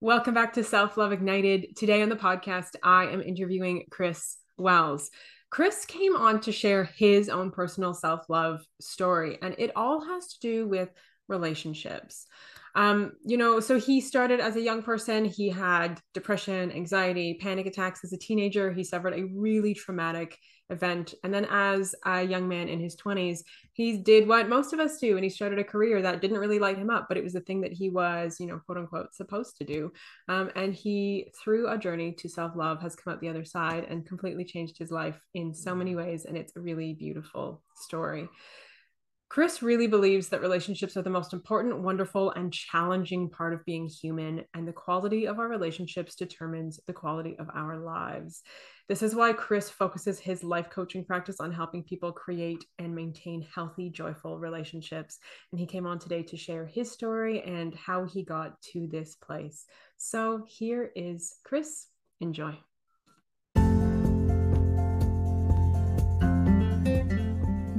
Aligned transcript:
Welcome 0.00 0.32
back 0.32 0.52
to 0.52 0.62
Self 0.62 0.96
Love 0.96 1.10
Ignited. 1.10 1.76
Today 1.76 2.02
on 2.02 2.08
the 2.08 2.14
podcast, 2.14 2.76
I 2.84 3.06
am 3.06 3.20
interviewing 3.20 3.86
Chris 3.90 4.36
Wells. 4.56 5.10
Chris 5.50 5.84
came 5.86 6.14
on 6.14 6.40
to 6.42 6.52
share 6.52 6.84
his 6.84 7.28
own 7.28 7.50
personal 7.50 7.92
self 7.92 8.20
love 8.28 8.60
story, 8.80 9.38
and 9.42 9.56
it 9.58 9.72
all 9.74 10.00
has 10.00 10.28
to 10.28 10.38
do 10.38 10.68
with 10.68 10.88
relationships. 11.26 12.26
Um, 12.76 13.14
you 13.24 13.36
know, 13.36 13.58
so 13.58 13.76
he 13.80 14.00
started 14.00 14.38
as 14.38 14.54
a 14.54 14.62
young 14.62 14.84
person. 14.84 15.24
He 15.24 15.48
had 15.48 15.98
depression, 16.14 16.70
anxiety, 16.70 17.36
panic 17.40 17.66
attacks 17.66 18.04
as 18.04 18.12
a 18.12 18.18
teenager. 18.18 18.72
He 18.72 18.84
suffered 18.84 19.14
a 19.14 19.26
really 19.34 19.74
traumatic 19.74 20.38
event. 20.70 21.14
And 21.24 21.32
then 21.32 21.46
as 21.50 21.94
a 22.04 22.22
young 22.22 22.48
man 22.48 22.68
in 22.68 22.80
his 22.80 22.96
20s, 22.96 23.42
he 23.72 23.96
did 23.96 24.28
what 24.28 24.48
most 24.48 24.72
of 24.72 24.80
us 24.80 24.98
do. 24.98 25.16
And 25.16 25.24
he 25.24 25.30
started 25.30 25.58
a 25.58 25.64
career 25.64 26.02
that 26.02 26.20
didn't 26.20 26.38
really 26.38 26.58
light 26.58 26.78
him 26.78 26.90
up, 26.90 27.06
but 27.08 27.16
it 27.16 27.24
was 27.24 27.32
the 27.32 27.40
thing 27.40 27.60
that 27.62 27.72
he 27.72 27.88
was, 27.90 28.38
you 28.40 28.46
know, 28.46 28.60
quote 28.66 28.78
unquote, 28.78 29.14
supposed 29.14 29.56
to 29.58 29.64
do. 29.64 29.92
Um, 30.28 30.50
and 30.56 30.74
he, 30.74 31.32
through 31.42 31.68
a 31.68 31.78
journey 31.78 32.12
to 32.12 32.28
self 32.28 32.56
love, 32.56 32.80
has 32.82 32.96
come 32.96 33.12
out 33.12 33.20
the 33.20 33.28
other 33.28 33.44
side 33.44 33.86
and 33.88 34.06
completely 34.06 34.44
changed 34.44 34.78
his 34.78 34.90
life 34.90 35.20
in 35.34 35.54
so 35.54 35.74
many 35.74 35.94
ways. 35.94 36.24
And 36.24 36.36
it's 36.36 36.56
a 36.56 36.60
really 36.60 36.94
beautiful 36.94 37.62
story. 37.74 38.28
Chris 39.28 39.62
really 39.62 39.86
believes 39.86 40.28
that 40.28 40.40
relationships 40.40 40.96
are 40.96 41.02
the 41.02 41.10
most 41.10 41.34
important, 41.34 41.78
wonderful, 41.80 42.30
and 42.30 42.52
challenging 42.52 43.28
part 43.28 43.52
of 43.52 43.64
being 43.66 43.86
human, 43.86 44.42
and 44.54 44.66
the 44.66 44.72
quality 44.72 45.26
of 45.26 45.38
our 45.38 45.48
relationships 45.48 46.14
determines 46.14 46.80
the 46.86 46.94
quality 46.94 47.36
of 47.38 47.46
our 47.54 47.76
lives. 47.76 48.42
This 48.88 49.02
is 49.02 49.14
why 49.14 49.34
Chris 49.34 49.68
focuses 49.68 50.18
his 50.18 50.42
life 50.42 50.70
coaching 50.70 51.04
practice 51.04 51.40
on 51.40 51.52
helping 51.52 51.82
people 51.82 52.10
create 52.10 52.64
and 52.78 52.94
maintain 52.94 53.46
healthy, 53.54 53.90
joyful 53.90 54.38
relationships. 54.38 55.18
And 55.52 55.60
he 55.60 55.66
came 55.66 55.86
on 55.86 55.98
today 55.98 56.22
to 56.22 56.36
share 56.38 56.64
his 56.64 56.90
story 56.90 57.42
and 57.42 57.74
how 57.74 58.06
he 58.06 58.24
got 58.24 58.58
to 58.72 58.88
this 58.90 59.14
place. 59.14 59.66
So 59.98 60.42
here 60.48 60.90
is 60.96 61.36
Chris. 61.44 61.88
Enjoy. 62.20 62.58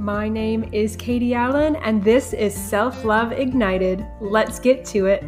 My 0.00 0.30
name 0.30 0.64
is 0.72 0.96
Katie 0.96 1.34
Allen, 1.34 1.76
and 1.76 2.02
this 2.02 2.32
is 2.32 2.54
Self 2.54 3.04
Love 3.04 3.32
Ignited. 3.32 4.02
Let's 4.18 4.58
get 4.58 4.82
to 4.86 5.04
it. 5.04 5.22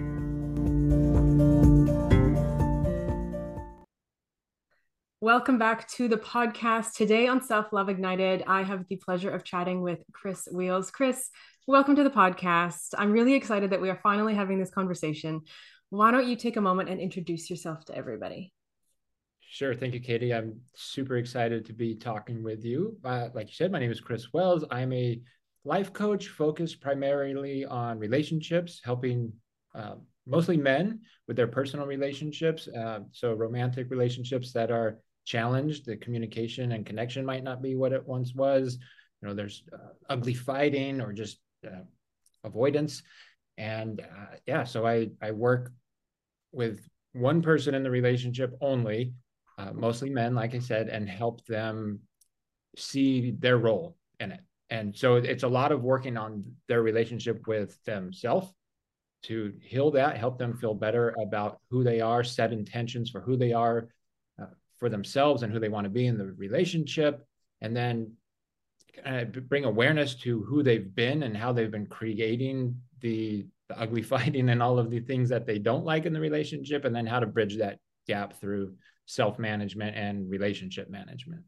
Welcome 5.20 5.58
back 5.58 5.86
to 5.90 6.08
the 6.08 6.16
podcast. 6.16 6.94
Today 6.94 7.28
on 7.28 7.42
Self 7.42 7.70
Love 7.74 7.90
Ignited, 7.90 8.44
I 8.46 8.62
have 8.62 8.86
the 8.88 8.96
pleasure 8.96 9.30
of 9.30 9.44
chatting 9.44 9.82
with 9.82 10.02
Chris 10.10 10.48
Wells. 10.50 10.90
Chris, 10.90 11.28
welcome 11.66 11.94
to 11.96 12.02
the 12.02 12.08
podcast. 12.08 12.94
I'm 12.96 13.12
really 13.12 13.34
excited 13.34 13.72
that 13.72 13.82
we 13.82 13.90
are 13.90 14.00
finally 14.02 14.34
having 14.34 14.58
this 14.58 14.70
conversation. 14.70 15.42
Why 15.90 16.10
don't 16.10 16.26
you 16.26 16.34
take 16.34 16.56
a 16.56 16.62
moment 16.62 16.88
and 16.88 16.98
introduce 16.98 17.50
yourself 17.50 17.84
to 17.84 17.94
everybody? 17.94 18.54
Sure. 19.52 19.74
Thank 19.74 19.92
you, 19.92 20.00
Katie. 20.00 20.32
I'm 20.32 20.58
super 20.74 21.18
excited 21.18 21.66
to 21.66 21.74
be 21.74 21.94
talking 21.94 22.42
with 22.42 22.64
you. 22.64 22.96
Uh, 23.04 23.28
like 23.34 23.48
you 23.48 23.52
said, 23.52 23.70
my 23.70 23.80
name 23.80 23.90
is 23.90 24.00
Chris 24.00 24.32
Wells. 24.32 24.64
I'm 24.70 24.94
a 24.94 25.20
life 25.66 25.92
coach 25.92 26.28
focused 26.28 26.80
primarily 26.80 27.66
on 27.66 27.98
relationships, 27.98 28.80
helping 28.82 29.30
uh, 29.74 29.96
mostly 30.26 30.56
men 30.56 31.00
with 31.28 31.36
their 31.36 31.48
personal 31.48 31.84
relationships. 31.84 32.66
Uh, 32.66 33.00
so, 33.10 33.34
romantic 33.34 33.90
relationships 33.90 34.54
that 34.54 34.70
are 34.70 34.96
challenged, 35.26 35.84
the 35.84 35.98
communication 35.98 36.72
and 36.72 36.86
connection 36.86 37.26
might 37.26 37.44
not 37.44 37.60
be 37.60 37.76
what 37.76 37.92
it 37.92 38.06
once 38.06 38.34
was. 38.34 38.78
You 39.20 39.28
know, 39.28 39.34
there's 39.34 39.64
uh, 39.70 39.92
ugly 40.08 40.32
fighting 40.32 41.02
or 41.02 41.12
just 41.12 41.40
uh, 41.66 41.82
avoidance. 42.42 43.02
And 43.58 44.00
uh, 44.00 44.36
yeah, 44.46 44.64
so 44.64 44.86
I, 44.86 45.10
I 45.20 45.32
work 45.32 45.72
with 46.52 46.88
one 47.12 47.42
person 47.42 47.74
in 47.74 47.82
the 47.82 47.90
relationship 47.90 48.56
only 48.62 49.12
uh, 49.62 49.72
mostly 49.72 50.10
men, 50.10 50.34
like 50.34 50.54
I 50.54 50.58
said, 50.58 50.88
and 50.88 51.08
help 51.08 51.44
them 51.46 52.00
see 52.76 53.32
their 53.32 53.58
role 53.58 53.96
in 54.18 54.32
it. 54.32 54.40
And 54.70 54.96
so 54.96 55.16
it's 55.16 55.42
a 55.42 55.48
lot 55.48 55.72
of 55.72 55.82
working 55.82 56.16
on 56.16 56.44
their 56.66 56.82
relationship 56.82 57.46
with 57.46 57.82
themselves 57.84 58.52
to 59.24 59.52
heal 59.60 59.90
that, 59.92 60.16
help 60.16 60.38
them 60.38 60.56
feel 60.56 60.74
better 60.74 61.14
about 61.22 61.60
who 61.70 61.84
they 61.84 62.00
are, 62.00 62.24
set 62.24 62.52
intentions 62.52 63.10
for 63.10 63.20
who 63.20 63.36
they 63.36 63.52
are 63.52 63.88
uh, 64.40 64.46
for 64.78 64.88
themselves 64.88 65.42
and 65.42 65.52
who 65.52 65.60
they 65.60 65.68
want 65.68 65.84
to 65.84 65.90
be 65.90 66.06
in 66.06 66.18
the 66.18 66.32
relationship, 66.32 67.24
and 67.60 67.76
then 67.76 68.12
uh, 69.04 69.24
bring 69.24 69.64
awareness 69.64 70.14
to 70.14 70.42
who 70.42 70.62
they've 70.62 70.94
been 70.94 71.22
and 71.22 71.36
how 71.36 71.52
they've 71.52 71.70
been 71.70 71.86
creating 71.86 72.74
the, 73.00 73.46
the 73.68 73.78
ugly 73.78 74.02
fighting 74.12 74.48
and 74.48 74.62
all 74.62 74.78
of 74.78 74.90
the 74.90 75.00
things 75.00 75.28
that 75.28 75.46
they 75.46 75.58
don't 75.58 75.84
like 75.84 76.06
in 76.06 76.12
the 76.12 76.20
relationship, 76.20 76.84
and 76.84 76.96
then 76.96 77.06
how 77.06 77.20
to 77.20 77.26
bridge 77.26 77.58
that 77.58 77.78
gap 78.08 78.40
through 78.40 78.74
self 79.06 79.38
management 79.38 79.96
and 79.96 80.28
relationship 80.30 80.90
management. 80.90 81.42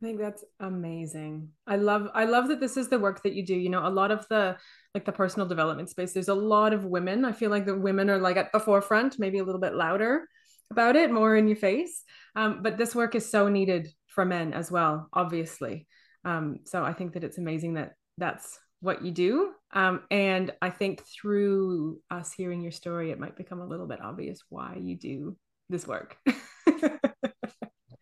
I 0.00 0.06
think 0.06 0.20
that's 0.20 0.44
amazing. 0.60 1.48
I 1.66 1.76
love 1.76 2.08
I 2.14 2.24
love 2.24 2.48
that 2.48 2.60
this 2.60 2.76
is 2.76 2.88
the 2.88 3.00
work 3.00 3.22
that 3.24 3.34
you 3.34 3.44
do. 3.44 3.56
You 3.56 3.68
know, 3.68 3.84
a 3.86 3.90
lot 3.90 4.12
of 4.12 4.26
the 4.28 4.56
like 4.94 5.04
the 5.04 5.12
personal 5.12 5.48
development 5.48 5.90
space, 5.90 6.12
there's 6.12 6.28
a 6.28 6.34
lot 6.34 6.72
of 6.72 6.84
women. 6.84 7.24
I 7.24 7.32
feel 7.32 7.50
like 7.50 7.66
the 7.66 7.76
women 7.76 8.08
are 8.08 8.18
like 8.18 8.36
at 8.36 8.52
the 8.52 8.60
forefront, 8.60 9.18
maybe 9.18 9.38
a 9.38 9.44
little 9.44 9.60
bit 9.60 9.74
louder 9.74 10.28
about 10.70 10.94
it, 10.94 11.10
more 11.10 11.34
in 11.34 11.48
your 11.48 11.56
face. 11.56 12.02
Um, 12.36 12.62
but 12.62 12.78
this 12.78 12.94
work 12.94 13.14
is 13.14 13.28
so 13.28 13.48
needed 13.48 13.88
for 14.06 14.24
men 14.24 14.52
as 14.52 14.70
well, 14.70 15.08
obviously. 15.12 15.88
Um, 16.24 16.60
so 16.64 16.84
I 16.84 16.92
think 16.92 17.14
that 17.14 17.24
it's 17.24 17.38
amazing 17.38 17.74
that 17.74 17.94
that's 18.18 18.58
what 18.80 19.04
you 19.04 19.10
do. 19.10 19.52
Um, 19.72 20.02
and 20.10 20.52
I 20.62 20.70
think 20.70 21.02
through 21.06 22.00
us 22.10 22.32
hearing 22.32 22.62
your 22.62 22.72
story, 22.72 23.10
it 23.10 23.18
might 23.18 23.36
become 23.36 23.60
a 23.60 23.66
little 23.66 23.86
bit 23.86 24.00
obvious 24.00 24.40
why 24.48 24.78
you 24.80 24.96
do 24.96 25.36
this 25.68 25.86
work. 25.86 26.16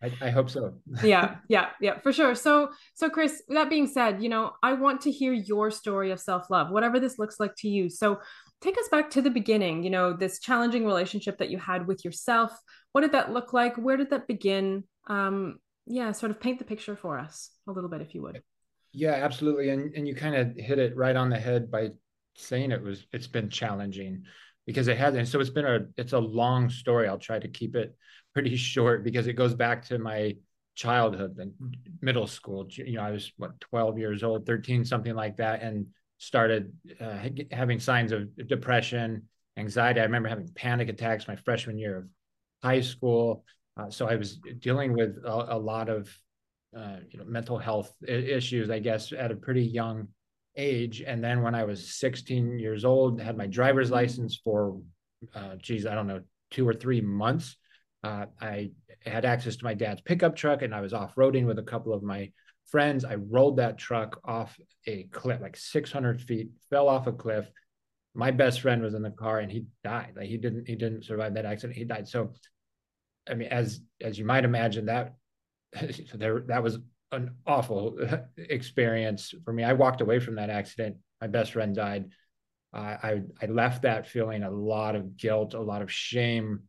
I, 0.03 0.11
I, 0.21 0.29
hope 0.29 0.49
so. 0.49 0.75
yeah, 1.03 1.37
yeah, 1.47 1.69
yeah, 1.81 1.99
for 1.99 2.13
sure. 2.13 2.35
So, 2.35 2.69
so 2.93 3.09
Chris, 3.09 3.41
that 3.49 3.69
being 3.69 3.87
said, 3.87 4.21
you 4.21 4.29
know, 4.29 4.51
I 4.61 4.73
want 4.73 5.01
to 5.01 5.11
hear 5.11 5.33
your 5.33 5.71
story 5.71 6.11
of 6.11 6.19
self 6.19 6.49
love, 6.49 6.69
whatever 6.69 6.99
this 6.99 7.17
looks 7.17 7.39
like 7.39 7.55
to 7.59 7.67
you. 7.67 7.89
So, 7.89 8.19
take 8.61 8.77
us 8.77 8.87
back 8.89 9.09
to 9.11 9.21
the 9.21 9.29
beginning. 9.29 9.83
You 9.83 9.89
know, 9.89 10.13
this 10.13 10.39
challenging 10.39 10.85
relationship 10.85 11.39
that 11.39 11.49
you 11.49 11.57
had 11.57 11.87
with 11.87 12.05
yourself. 12.05 12.51
What 12.91 13.01
did 13.01 13.13
that 13.13 13.33
look 13.33 13.53
like? 13.53 13.75
Where 13.75 13.97
did 13.97 14.11
that 14.11 14.27
begin? 14.27 14.83
Um, 15.07 15.57
yeah, 15.87 16.11
sort 16.11 16.31
of 16.31 16.39
paint 16.39 16.59
the 16.59 16.65
picture 16.65 16.95
for 16.95 17.17
us 17.17 17.49
a 17.67 17.71
little 17.71 17.89
bit, 17.89 18.01
if 18.01 18.13
you 18.13 18.21
would. 18.21 18.41
Yeah, 18.93 19.13
absolutely. 19.13 19.69
And 19.69 19.93
and 19.95 20.07
you 20.07 20.15
kind 20.15 20.35
of 20.35 20.55
hit 20.55 20.79
it 20.79 20.95
right 20.95 21.15
on 21.15 21.29
the 21.29 21.39
head 21.39 21.71
by 21.71 21.89
saying 22.35 22.71
it 22.71 22.81
was 22.81 23.07
it's 23.11 23.27
been 23.27 23.49
challenging 23.49 24.23
because 24.67 24.87
it 24.89 24.97
hasn't. 24.97 25.27
So 25.29 25.39
it's 25.39 25.49
been 25.49 25.65
a 25.65 25.87
it's 25.97 26.13
a 26.13 26.19
long 26.19 26.69
story. 26.69 27.07
I'll 27.07 27.17
try 27.17 27.39
to 27.39 27.47
keep 27.47 27.75
it 27.75 27.95
pretty 28.33 28.55
short 28.55 29.03
because 29.03 29.25
it 29.25 29.33
goes 29.33 29.55
back 29.55 29.83
to 29.85 29.97
my 29.97 30.35
childhood 30.75 31.37
and 31.39 31.53
middle 32.01 32.27
school. 32.27 32.67
You 32.69 32.97
know, 32.97 33.01
I 33.01 33.09
was 33.09 33.31
what 33.37 33.59
12 33.61 33.97
years 33.97 34.21
old, 34.21 34.45
13, 34.45 34.85
something 34.85 35.15
like 35.15 35.37
that, 35.37 35.63
and 35.63 35.87
started 36.19 36.71
uh, 37.01 37.17
having 37.51 37.79
signs 37.79 38.11
of 38.11 38.29
depression, 38.47 39.23
anxiety. 39.57 40.01
I 40.01 40.03
remember 40.03 40.29
having 40.29 40.49
panic 40.53 40.89
attacks 40.89 41.27
my 41.27 41.35
freshman 41.35 41.79
year 41.79 41.97
of 41.97 42.07
high 42.61 42.81
school. 42.81 43.43
Uh, 43.75 43.89
so 43.89 44.07
I 44.07 44.15
was 44.15 44.37
dealing 44.59 44.93
with 44.93 45.17
a, 45.23 45.55
a 45.55 45.57
lot 45.57 45.89
of 45.89 46.15
uh, 46.77 46.97
you 47.09 47.17
know 47.17 47.25
mental 47.25 47.57
health 47.57 47.91
issues, 48.07 48.69
I 48.69 48.79
guess, 48.79 49.13
at 49.13 49.31
a 49.31 49.35
pretty 49.35 49.63
young 49.63 50.09
age. 50.57 51.01
And 51.05 51.23
then 51.23 51.41
when 51.41 51.55
I 51.55 51.63
was 51.63 51.95
16 51.95 52.59
years 52.59 52.83
old, 52.83 53.21
had 53.21 53.37
my 53.37 53.47
driver's 53.47 53.91
license 53.91 54.39
for, 54.43 54.81
uh, 55.33 55.55
geez, 55.57 55.85
I 55.85 55.95
don't 55.95 56.07
know, 56.07 56.21
two 56.51 56.67
or 56.67 56.73
three 56.73 57.01
months. 57.01 57.55
Uh, 58.03 58.25
I 58.41 58.71
had 59.05 59.25
access 59.25 59.55
to 59.57 59.65
my 59.65 59.73
dad's 59.73 60.01
pickup 60.01 60.35
truck 60.35 60.61
and 60.61 60.73
I 60.73 60.81
was 60.81 60.93
off 60.93 61.15
roading 61.15 61.45
with 61.45 61.59
a 61.59 61.63
couple 61.63 61.93
of 61.93 62.03
my 62.03 62.31
friends. 62.71 63.05
I 63.05 63.15
rolled 63.15 63.57
that 63.57 63.77
truck 63.77 64.19
off 64.25 64.57
a 64.85 65.03
cliff, 65.03 65.41
like 65.41 65.55
600 65.55 66.21
feet, 66.21 66.49
fell 66.69 66.89
off 66.89 67.07
a 67.07 67.13
cliff. 67.13 67.49
My 68.13 68.31
best 68.31 68.61
friend 68.61 68.81
was 68.81 68.93
in 68.93 69.03
the 69.03 69.11
car 69.11 69.39
and 69.39 69.51
he 69.51 69.65
died. 69.83 70.13
Like 70.15 70.27
he 70.27 70.37
didn't, 70.37 70.67
he 70.67 70.75
didn't 70.75 71.05
survive 71.05 71.35
that 71.35 71.45
accident. 71.45 71.77
He 71.77 71.85
died. 71.85 72.07
So, 72.07 72.33
I 73.29 73.35
mean, 73.35 73.49
as 73.49 73.81
as 74.01 74.17
you 74.17 74.25
might 74.25 74.45
imagine, 74.45 74.85
that 74.85 75.15
there 76.13 76.41
that 76.47 76.63
was 76.63 76.79
an 77.11 77.35
awful 77.45 77.97
experience 78.37 79.33
for 79.45 79.53
me. 79.53 79.63
I 79.63 79.73
walked 79.73 80.01
away 80.01 80.19
from 80.19 80.35
that 80.35 80.49
accident. 80.49 80.97
My 81.21 81.27
best 81.27 81.53
friend 81.53 81.75
died. 81.75 82.09
Uh, 82.73 82.97
I 83.01 83.21
I 83.41 83.45
left 83.47 83.83
that 83.83 84.07
feeling 84.07 84.43
a 84.43 84.51
lot 84.51 84.95
of 84.95 85.17
guilt, 85.17 85.53
a 85.53 85.59
lot 85.59 85.81
of 85.81 85.91
shame. 85.91 86.63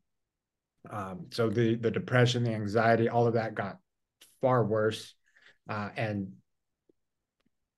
Um, 0.88 1.26
so 1.30 1.50
the 1.50 1.74
the 1.74 1.90
depression, 1.90 2.44
the 2.44 2.52
anxiety, 2.52 3.08
all 3.08 3.26
of 3.26 3.34
that 3.34 3.54
got 3.54 3.78
far 4.40 4.64
worse, 4.64 5.14
uh, 5.68 5.90
and 5.96 6.32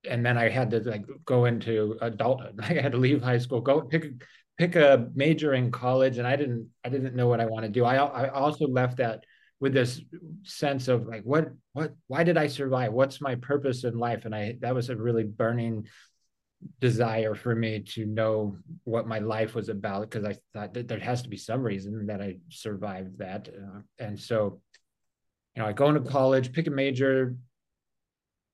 and 0.09 0.25
then 0.25 0.39
I 0.39 0.49
had 0.49 0.71
to 0.71 0.81
like 0.81 1.05
go 1.25 1.47
into 1.47 1.97
adulthood. 2.01 2.61
I 2.63 2.75
had 2.75 2.93
to 2.93 2.99
leave 2.99 3.23
high 3.23 3.39
school, 3.39 3.61
go 3.61 3.83
pick 3.83 4.13
pick 4.59 4.77
a 4.77 5.09
major 5.15 5.55
in 5.55 5.71
college, 5.71 6.19
and 6.19 6.27
I 6.27 6.37
didn't 6.37 6.69
I 6.85 6.91
didn't 6.91 7.17
know 7.17 7.29
what 7.29 7.41
I 7.41 7.47
want 7.47 7.65
to 7.65 7.71
do. 7.71 7.85
I 7.85 7.97
I 7.97 8.29
also 8.29 8.67
left 8.67 8.99
that 8.99 9.25
with 9.61 9.75
this 9.75 10.01
sense 10.43 10.89
of 10.89 11.07
like 11.07 11.23
what 11.23 11.53
what 11.73 11.95
why 12.07 12.25
did 12.25 12.37
i 12.37 12.47
survive 12.47 12.93
what's 12.93 13.21
my 13.21 13.35
purpose 13.37 13.85
in 13.85 13.99
life 13.99 14.25
and 14.25 14.35
i 14.35 14.57
that 14.61 14.75
was 14.75 14.89
a 14.89 14.97
really 14.97 15.25
burning 15.25 15.87
desire 16.81 17.35
for 17.35 17.55
me 17.55 17.81
to 17.81 18.05
know 18.07 18.57
what 18.85 19.07
my 19.07 19.19
life 19.19 19.55
was 19.55 19.69
about 19.69 20.03
because 20.03 20.25
I 20.25 20.37
thought 20.53 20.75
that 20.75 20.89
there 20.89 20.99
has 20.99 21.23
to 21.23 21.29
be 21.29 21.37
some 21.37 21.63
reason 21.63 22.07
that 22.07 22.21
I 22.21 22.39
survived 22.49 23.19
that. 23.19 23.49
Uh, 23.49 23.81
and 23.99 24.19
so, 24.19 24.61
you 25.55 25.63
know, 25.63 25.69
I 25.69 25.73
go 25.73 25.89
into 25.89 26.01
college, 26.01 26.53
pick 26.53 26.67
a 26.67 26.71
major, 26.71 27.37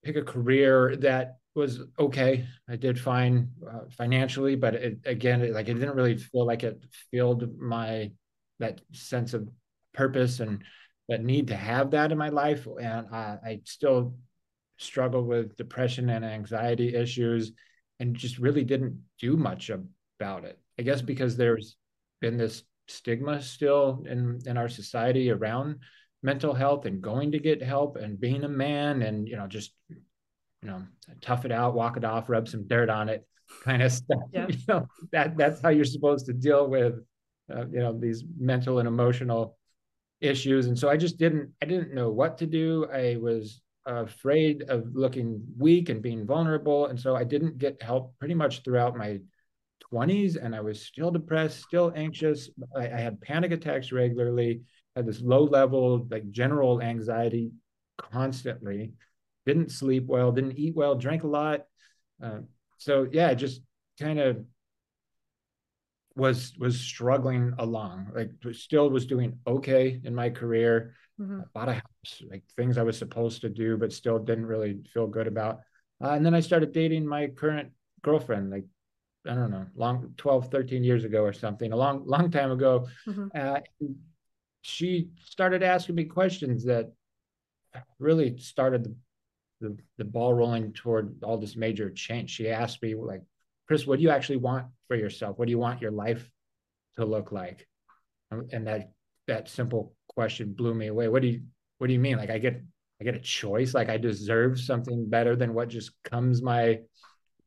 pick 0.05 0.17
a 0.17 0.23
career 0.23 0.97
that 0.97 1.38
was 1.55 1.81
okay. 1.99 2.47
I 2.69 2.76
did 2.76 2.99
fine 2.99 3.50
uh, 3.69 3.88
financially, 3.91 4.56
but 4.56 4.75
it, 4.75 4.99
again, 5.05 5.43
it, 5.43 5.53
like 5.53 5.69
it 5.69 5.75
didn't 5.75 5.97
really 5.97 6.17
feel 6.17 6.47
like 6.47 6.62
it 6.62 6.85
filled 7.11 7.58
my 7.58 8.12
that 8.58 8.81
sense 8.93 9.35
of 9.35 9.49
purpose 9.93 10.41
and 10.41 10.62
that 11.08 11.25
need 11.25 11.49
to 11.49 11.56
have 11.56 11.93
that 11.93 12.12
in 12.12 12.19
my 12.19 12.29
life. 12.31 12.67
And 12.67 13.06
I, 13.12 13.38
I 13.44 13.61
still 13.64 14.17
struggle 14.79 15.23
with 15.23 15.56
depression 15.56 16.11
and 16.11 16.25
anxiety 16.25 16.94
issues 16.94 17.53
and 18.00 18.17
just 18.17 18.38
really 18.38 18.64
didn't 18.64 19.03
do 19.20 19.37
much 19.37 19.70
about 19.70 20.44
it. 20.44 20.58
I 20.79 20.82
guess 20.82 21.00
because 21.00 21.37
there's 21.37 21.76
been 22.20 22.37
this 22.37 22.62
stigma 22.88 23.43
still 23.43 24.05
in 24.08 24.41
in 24.47 24.56
our 24.56 24.69
society 24.69 25.31
around 25.31 25.76
mental 26.23 26.55
health 26.55 26.87
and 26.87 27.03
going 27.03 27.32
to 27.32 27.38
get 27.38 27.62
help 27.62 27.97
and 27.97 28.20
being 28.20 28.44
a 28.44 28.49
man 28.49 29.03
and 29.03 29.29
you 29.29 29.37
know 29.37 29.47
just 29.47 29.73
you 29.88 29.97
know 30.62 30.82
tough 31.20 31.44
it 31.44 31.53
out 31.53 31.75
walk 31.75 31.97
it 31.97 32.05
off 32.05 32.29
rub 32.29 32.49
some 32.49 32.67
dirt 32.67 32.88
on 32.88 33.08
it 33.08 33.26
kind 33.64 33.82
of 33.82 33.93
stuff 33.93 34.20
yeah. 34.32 34.47
you 34.49 34.58
know 34.69 34.87
that 35.12 35.37
that's 35.37 35.61
how 35.61 35.69
you're 35.69 35.85
supposed 35.85 36.26
to 36.26 36.32
deal 36.32 36.69
with 36.69 36.94
uh, 37.53 37.67
you 37.67 37.81
know 37.81 37.99
these 37.99 38.25
mental 38.38 38.79
and 38.79 38.88
emotional 38.88 39.56
issues 40.21 40.67
and 40.67 40.79
so 40.79 40.89
i 40.89 40.97
just 40.97 41.19
didn't 41.19 41.51
i 41.63 41.67
didn't 41.67 41.95
know 41.95 42.11
what 42.11 42.39
to 42.39 42.47
do 42.47 42.87
i 42.93 43.17
was 43.21 43.61
afraid 43.87 44.65
of 44.69 44.95
looking 44.95 45.43
weak 45.57 45.89
and 45.89 46.03
being 46.03 46.27
vulnerable. 46.27 46.87
And 46.87 46.99
so 46.99 47.15
I 47.15 47.25
didn't 47.25 47.59
get 47.59 47.81
help 47.81 48.15
pretty 48.19 48.35
much 48.35 48.63
throughout 48.63 48.97
my 48.97 49.21
20s. 49.93 50.37
And 50.37 50.55
I 50.55 50.61
was 50.61 50.83
still 50.83 51.11
depressed, 51.11 51.63
still 51.63 51.93
anxious. 51.95 52.51
I, 52.77 52.87
I 52.87 52.99
had 52.99 53.21
panic 53.21 53.53
attacks 53.53 53.93
regularly, 53.93 54.63
had 54.97 55.07
this 55.07 55.21
low 55.21 55.45
level, 55.45 56.07
like 56.11 56.31
general 56.31 56.83
anxiety 56.83 57.53
constantly, 57.97 58.93
didn't 59.47 59.71
sleep 59.71 60.07
well, 60.07 60.33
didn't 60.33 60.59
eat 60.59 60.75
well, 60.75 60.97
drank 60.97 61.23
a 61.23 61.29
lot. 61.29 61.65
Uh, 62.23 62.41
so 62.79 63.07
yeah, 63.11 63.33
just 63.35 63.61
kind 64.01 64.19
of 64.19 64.45
was 66.17 66.55
was 66.59 66.81
struggling 66.81 67.53
along 67.59 68.11
like 68.15 68.31
still 68.53 68.89
was 68.89 69.07
doing 69.07 69.39
okay 69.47 70.01
in 70.03 70.15
my 70.15 70.31
career 70.31 70.95
mm-hmm. 71.21 71.41
bought 71.53 71.69
a 71.69 71.75
house 71.75 72.23
like 72.31 72.43
things 72.57 72.79
i 72.79 72.83
was 72.83 72.99
supposed 72.99 73.43
to 73.43 73.51
do 73.51 73.77
but 73.77 73.93
still 73.93 74.19
didn't 74.19 74.47
really 74.47 74.81
feel 74.93 75.07
good 75.07 75.27
about 75.27 75.61
uh, 76.03 76.11
and 76.11 76.25
then 76.25 76.35
i 76.35 76.41
started 76.41 76.73
dating 76.73 77.07
my 77.07 77.27
current 77.29 77.71
girlfriend 78.03 78.51
like 78.51 78.65
i 79.29 79.35
don't 79.35 79.51
know 79.51 79.67
long 79.77 80.15
12 80.17 80.51
13 80.51 80.83
years 80.83 81.05
ago 81.05 81.23
or 81.23 81.35
something 81.35 81.73
a 81.73 81.77
long 81.77 82.03
long 82.07 82.31
time 82.31 82.51
ago 82.51 82.89
mm-hmm. 83.07 83.29
uh, 83.35 83.61
she 84.63 85.11
started 85.23 85.63
asking 85.63 85.95
me 85.95 86.05
questions 86.05 86.65
that 86.65 86.91
really 87.99 88.39
started 88.39 88.85
the, 88.85 88.97
the, 89.61 89.77
the 89.99 90.05
ball 90.05 90.33
rolling 90.33 90.73
toward 90.73 91.23
all 91.23 91.37
this 91.37 91.57
major 91.57 91.91
change 91.91 92.31
she 92.31 92.49
asked 92.49 92.83
me 92.83 92.95
like 92.95 93.23
chris 93.69 93.87
what 93.87 93.99
do 93.99 94.03
you 94.03 94.11
actually 94.11 94.39
want 94.39 94.67
for 94.88 94.97
yourself 94.97 95.38
what 95.38 95.47
do 95.47 95.50
you 95.50 95.59
want 95.59 95.83
your 95.83 95.91
life 95.91 96.31
to 96.97 97.05
look 97.05 97.33
like 97.33 97.67
um, 98.31 98.49
and 98.53 98.67
that 98.67 98.91
that 99.27 99.49
simple 99.49 99.94
question 100.09 100.53
blew 100.53 100.75
me 100.75 100.88
away. 100.88 101.09
What 101.09 101.23
do 101.23 101.29
you 101.29 101.43
what 101.79 101.88
do 101.88 101.93
you 101.93 101.99
mean? 101.99 102.17
Like 102.17 102.31
I 102.31 102.38
get 102.38 102.62
I 103.00 103.05
get 103.05 103.15
a 103.15 103.21
choice, 103.21 103.75
like 103.75 103.91
I 103.91 103.99
deserve 103.99 104.59
something 104.59 105.09
better 105.09 105.37
than 105.37 105.55
what 105.55 105.69
just 105.69 105.91
comes 106.05 106.43
my 106.43 106.81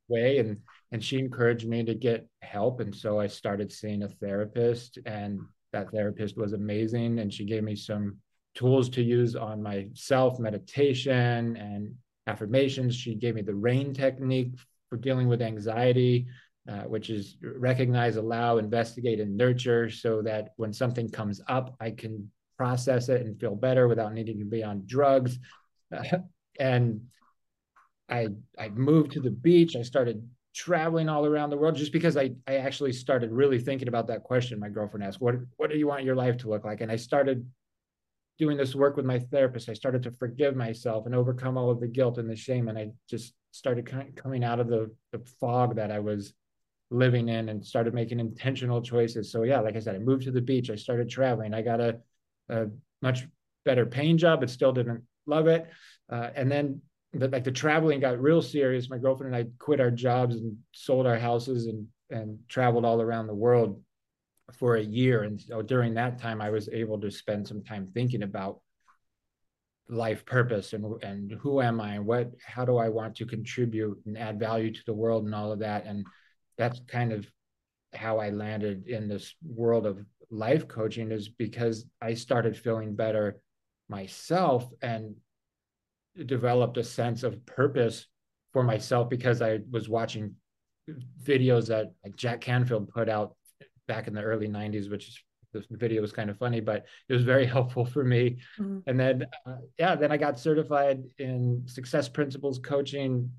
way. 0.07 0.38
And 0.38 0.57
and 0.91 1.03
she 1.03 1.18
encouraged 1.18 1.68
me 1.68 1.83
to 1.83 1.94
get 1.94 2.27
help. 2.41 2.80
And 2.80 2.95
so 2.95 3.19
I 3.19 3.27
started 3.27 3.71
seeing 3.71 4.03
a 4.03 4.09
therapist 4.09 5.00
and 5.06 5.39
that 5.71 5.92
therapist 5.92 6.38
was 6.38 6.53
amazing. 6.53 7.19
And 7.19 7.33
she 7.33 7.45
gave 7.45 7.63
me 7.63 7.75
some 7.75 8.18
tools 8.56 8.89
to 8.89 9.03
use 9.03 9.35
on 9.35 9.62
myself, 9.62 10.39
meditation 10.39 11.56
and 11.57 11.94
affirmations. 12.27 12.95
She 12.95 13.15
gave 13.15 13.35
me 13.35 13.42
the 13.42 13.53
RAIN 13.53 13.94
technique 13.94 14.53
for 14.89 14.97
dealing 14.97 15.27
with 15.27 15.42
anxiety. 15.42 16.27
Uh, 16.67 16.83
which 16.83 17.09
is 17.09 17.38
recognize, 17.41 18.15
allow, 18.15 18.57
investigate, 18.57 19.19
and 19.19 19.35
nurture, 19.35 19.89
so 19.89 20.21
that 20.21 20.50
when 20.57 20.71
something 20.71 21.09
comes 21.09 21.41
up, 21.47 21.75
I 21.79 21.89
can 21.89 22.29
process 22.57 23.09
it 23.09 23.25
and 23.25 23.39
feel 23.39 23.56
better 23.56 23.88
without 23.88 24.13
needing 24.13 24.38
to 24.38 24.45
be 24.45 24.63
on 24.63 24.83
drugs. 24.85 25.39
Uh, 25.91 26.19
and 26.59 27.01
I 28.07 28.27
I 28.59 28.69
moved 28.69 29.13
to 29.13 29.21
the 29.21 29.31
beach. 29.31 29.75
I 29.75 29.81
started 29.81 30.27
traveling 30.53 31.09
all 31.09 31.25
around 31.25 31.50
the 31.50 31.57
world 31.57 31.75
just 31.75 31.94
because 31.94 32.17
I 32.17 32.31
I 32.45 32.57
actually 32.57 32.94
started 32.94 33.31
really 33.31 33.59
thinking 33.59 33.88
about 33.88 34.07
that 34.07 34.23
question. 34.23 34.59
My 34.59 34.69
girlfriend 34.69 35.03
asked, 35.03 35.21
"What 35.21 35.35
what 35.57 35.71
do 35.71 35.77
you 35.77 35.88
want 35.88 36.03
your 36.03 36.15
life 36.15 36.38
to 36.38 36.50
look 36.50 36.65
like?" 36.65 36.81
And 36.81 36.91
I 36.91 36.97
started 36.97 37.50
doing 38.38 38.57
this 38.57 38.75
work 38.75 38.95
with 38.95 39.06
my 39.06 39.19
therapist. 39.19 39.69
I 39.69 39.73
started 39.73 40.03
to 40.03 40.11
forgive 40.11 40.56
myself 40.56 41.06
and 41.06 41.15
overcome 41.15 41.57
all 41.57 41.71
of 41.71 41.79
the 41.79 41.88
guilt 41.88 42.17
and 42.17 42.29
the 42.29 42.35
shame, 42.35 42.67
and 42.67 42.77
I 42.77 42.91
just 43.09 43.33
started 43.51 43.89
coming 44.15 44.44
out 44.44 44.59
of 44.59 44.67
the 44.67 44.91
the 45.11 45.19
fog 45.39 45.77
that 45.77 45.91
I 45.91 46.00
was 46.00 46.33
living 46.91 47.30
in 47.30 47.50
and 47.50 47.65
started 47.65 47.94
making 47.94 48.19
intentional 48.19 48.81
choices. 48.81 49.31
So 49.31 49.44
yeah, 49.44 49.59
like 49.59 49.75
I 49.75 49.80
said, 49.80 49.95
I 49.95 50.00
moved 50.00 50.24
to 50.24 50.31
the 50.31 50.41
beach. 50.41 50.69
I 50.69 50.75
started 50.75 51.09
traveling. 51.09 51.53
I 51.53 51.62
got 51.62 51.80
a 51.80 52.00
a 52.50 52.68
much 53.01 53.27
better 53.63 53.86
paying 53.86 54.18
job, 54.18 54.39
but 54.39 54.50
still 54.50 54.74
didn't 54.74 55.03
love 55.27 55.47
it. 55.47 55.69
Uh, 56.12 56.30
and 56.36 56.51
then 56.51 56.81
the, 57.13 57.27
like 57.27 57.44
the 57.44 57.51
traveling 57.51 58.00
got 58.00 58.19
real 58.19 58.41
serious. 58.41 58.89
My 58.89 58.97
girlfriend 58.97 59.33
and 59.33 59.45
I 59.45 59.50
quit 59.59 59.80
our 59.80 59.91
jobs 59.91 60.36
and 60.36 60.57
sold 60.71 61.06
our 61.06 61.19
houses 61.19 61.68
and 61.68 61.88
and 62.09 62.39
traveled 62.47 62.86
all 62.86 63.01
around 63.01 63.27
the 63.27 63.35
world 63.35 63.81
for 64.57 64.75
a 64.75 64.81
year. 64.81 65.24
And 65.24 65.39
so 65.39 65.62
during 65.62 65.94
that 65.94 66.19
time, 66.19 66.42
I 66.42 66.50
was 66.50 66.69
able 66.69 67.00
to 67.01 67.12
spend 67.12 67.47
some 67.47 67.63
time 67.63 67.85
thinking 67.85 68.24
about 68.24 68.62
life 69.88 70.24
purpose 70.25 70.74
and 70.74 71.01
and 71.03 71.31
who 71.39 71.62
am 71.62 71.81
I 71.81 71.95
and 71.95 72.06
what 72.06 72.31
how 72.45 72.63
do 72.63 72.77
I 72.77 72.89
want 72.89 73.15
to 73.15 73.25
contribute 73.25 74.00
and 74.06 74.18
add 74.18 74.39
value 74.39 74.71
to 74.71 74.81
the 74.85 74.94
world 74.94 75.25
and 75.25 75.33
all 75.33 75.51
of 75.51 75.59
that. 75.59 75.85
And 75.85 76.06
that's 76.59 76.81
kind 76.88 77.11
of 77.13 77.25
how 77.94 78.19
I 78.19 78.29
landed 78.29 78.88
in 78.88 79.07
this 79.07 79.33
world 79.44 79.88
of 79.88 80.06
life 80.29 80.67
coaching 80.67 81.11
is 81.11 81.29
because 81.29 81.85
I 82.01 82.13
started 82.13 82.56
feeling 82.56 82.95
better 82.95 83.41
myself 83.88 84.69
and 84.81 85.15
developed 86.25 86.77
a 86.77 86.83
sense 86.83 87.23
of 87.23 87.44
purpose 87.45 88.06
for 88.51 88.61
myself 88.61 89.09
because 89.09 89.41
I 89.41 89.59
was 89.71 89.89
watching 89.89 90.35
videos 91.23 91.67
that 91.67 91.94
like 92.03 92.15
Jack 92.15 92.41
Canfield 92.41 92.89
put 92.89 93.09
out 93.09 93.35
back 93.88 94.07
in 94.07 94.13
the 94.13 94.21
early 94.21 94.47
90s, 94.47 94.91
which 94.91 95.07
is 95.07 95.17
the 95.53 95.63
video 95.71 96.01
was 96.01 96.11
kind 96.11 96.29
of 96.29 96.38
funny, 96.38 96.59
but 96.59 96.85
it 97.07 97.13
was 97.13 97.23
very 97.23 97.45
helpful 97.56 97.85
for 97.85 98.04
me. 98.04 98.37
Mm-hmm. 98.59 98.80
And 98.85 98.99
then, 98.99 99.25
uh, 99.45 99.56
yeah, 99.80 99.95
then 99.95 100.11
I 100.11 100.18
got 100.18 100.39
certified 100.39 101.04
in 101.18 101.63
success 101.68 102.09
principles 102.09 102.59
coaching. 102.59 103.31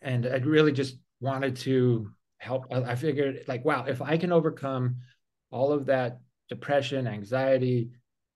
And 0.00 0.26
I 0.26 0.36
really 0.36 0.72
just 0.72 0.96
wanted 1.20 1.56
to 1.56 2.10
help. 2.40 2.64
I 2.72 2.94
figured, 2.94 3.44
like, 3.46 3.64
wow, 3.64 3.84
if 3.84 4.02
I 4.02 4.16
can 4.16 4.32
overcome 4.32 4.96
all 5.50 5.72
of 5.72 5.86
that 5.86 6.20
depression, 6.48 7.06
anxiety, 7.06 7.90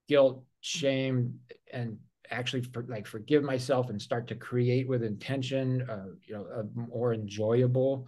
guilt, 0.08 0.44
shame, 0.60 1.40
and 1.72 1.98
actually 2.30 2.62
for, 2.62 2.84
like 2.88 3.06
forgive 3.06 3.42
myself 3.42 3.90
and 3.90 4.00
start 4.00 4.28
to 4.28 4.34
create 4.34 4.88
with 4.88 5.02
intention, 5.02 5.82
uh, 5.90 6.06
you 6.22 6.34
know, 6.34 6.44
a 6.44 6.88
more 6.88 7.12
enjoyable 7.12 8.06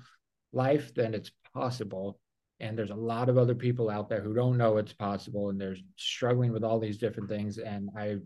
life, 0.52 0.94
then 0.94 1.14
it's 1.14 1.30
possible. 1.54 2.18
And 2.60 2.78
there's 2.78 2.90
a 2.90 2.94
lot 2.94 3.28
of 3.28 3.36
other 3.36 3.54
people 3.54 3.90
out 3.90 4.08
there 4.08 4.22
who 4.22 4.34
don't 4.34 4.56
know 4.56 4.76
it's 4.76 4.92
possible 4.92 5.50
and 5.50 5.60
they're 5.60 5.76
struggling 5.96 6.52
with 6.52 6.64
all 6.64 6.78
these 6.78 6.98
different 6.98 7.28
things. 7.28 7.58
And 7.58 7.90
I, 7.96 8.16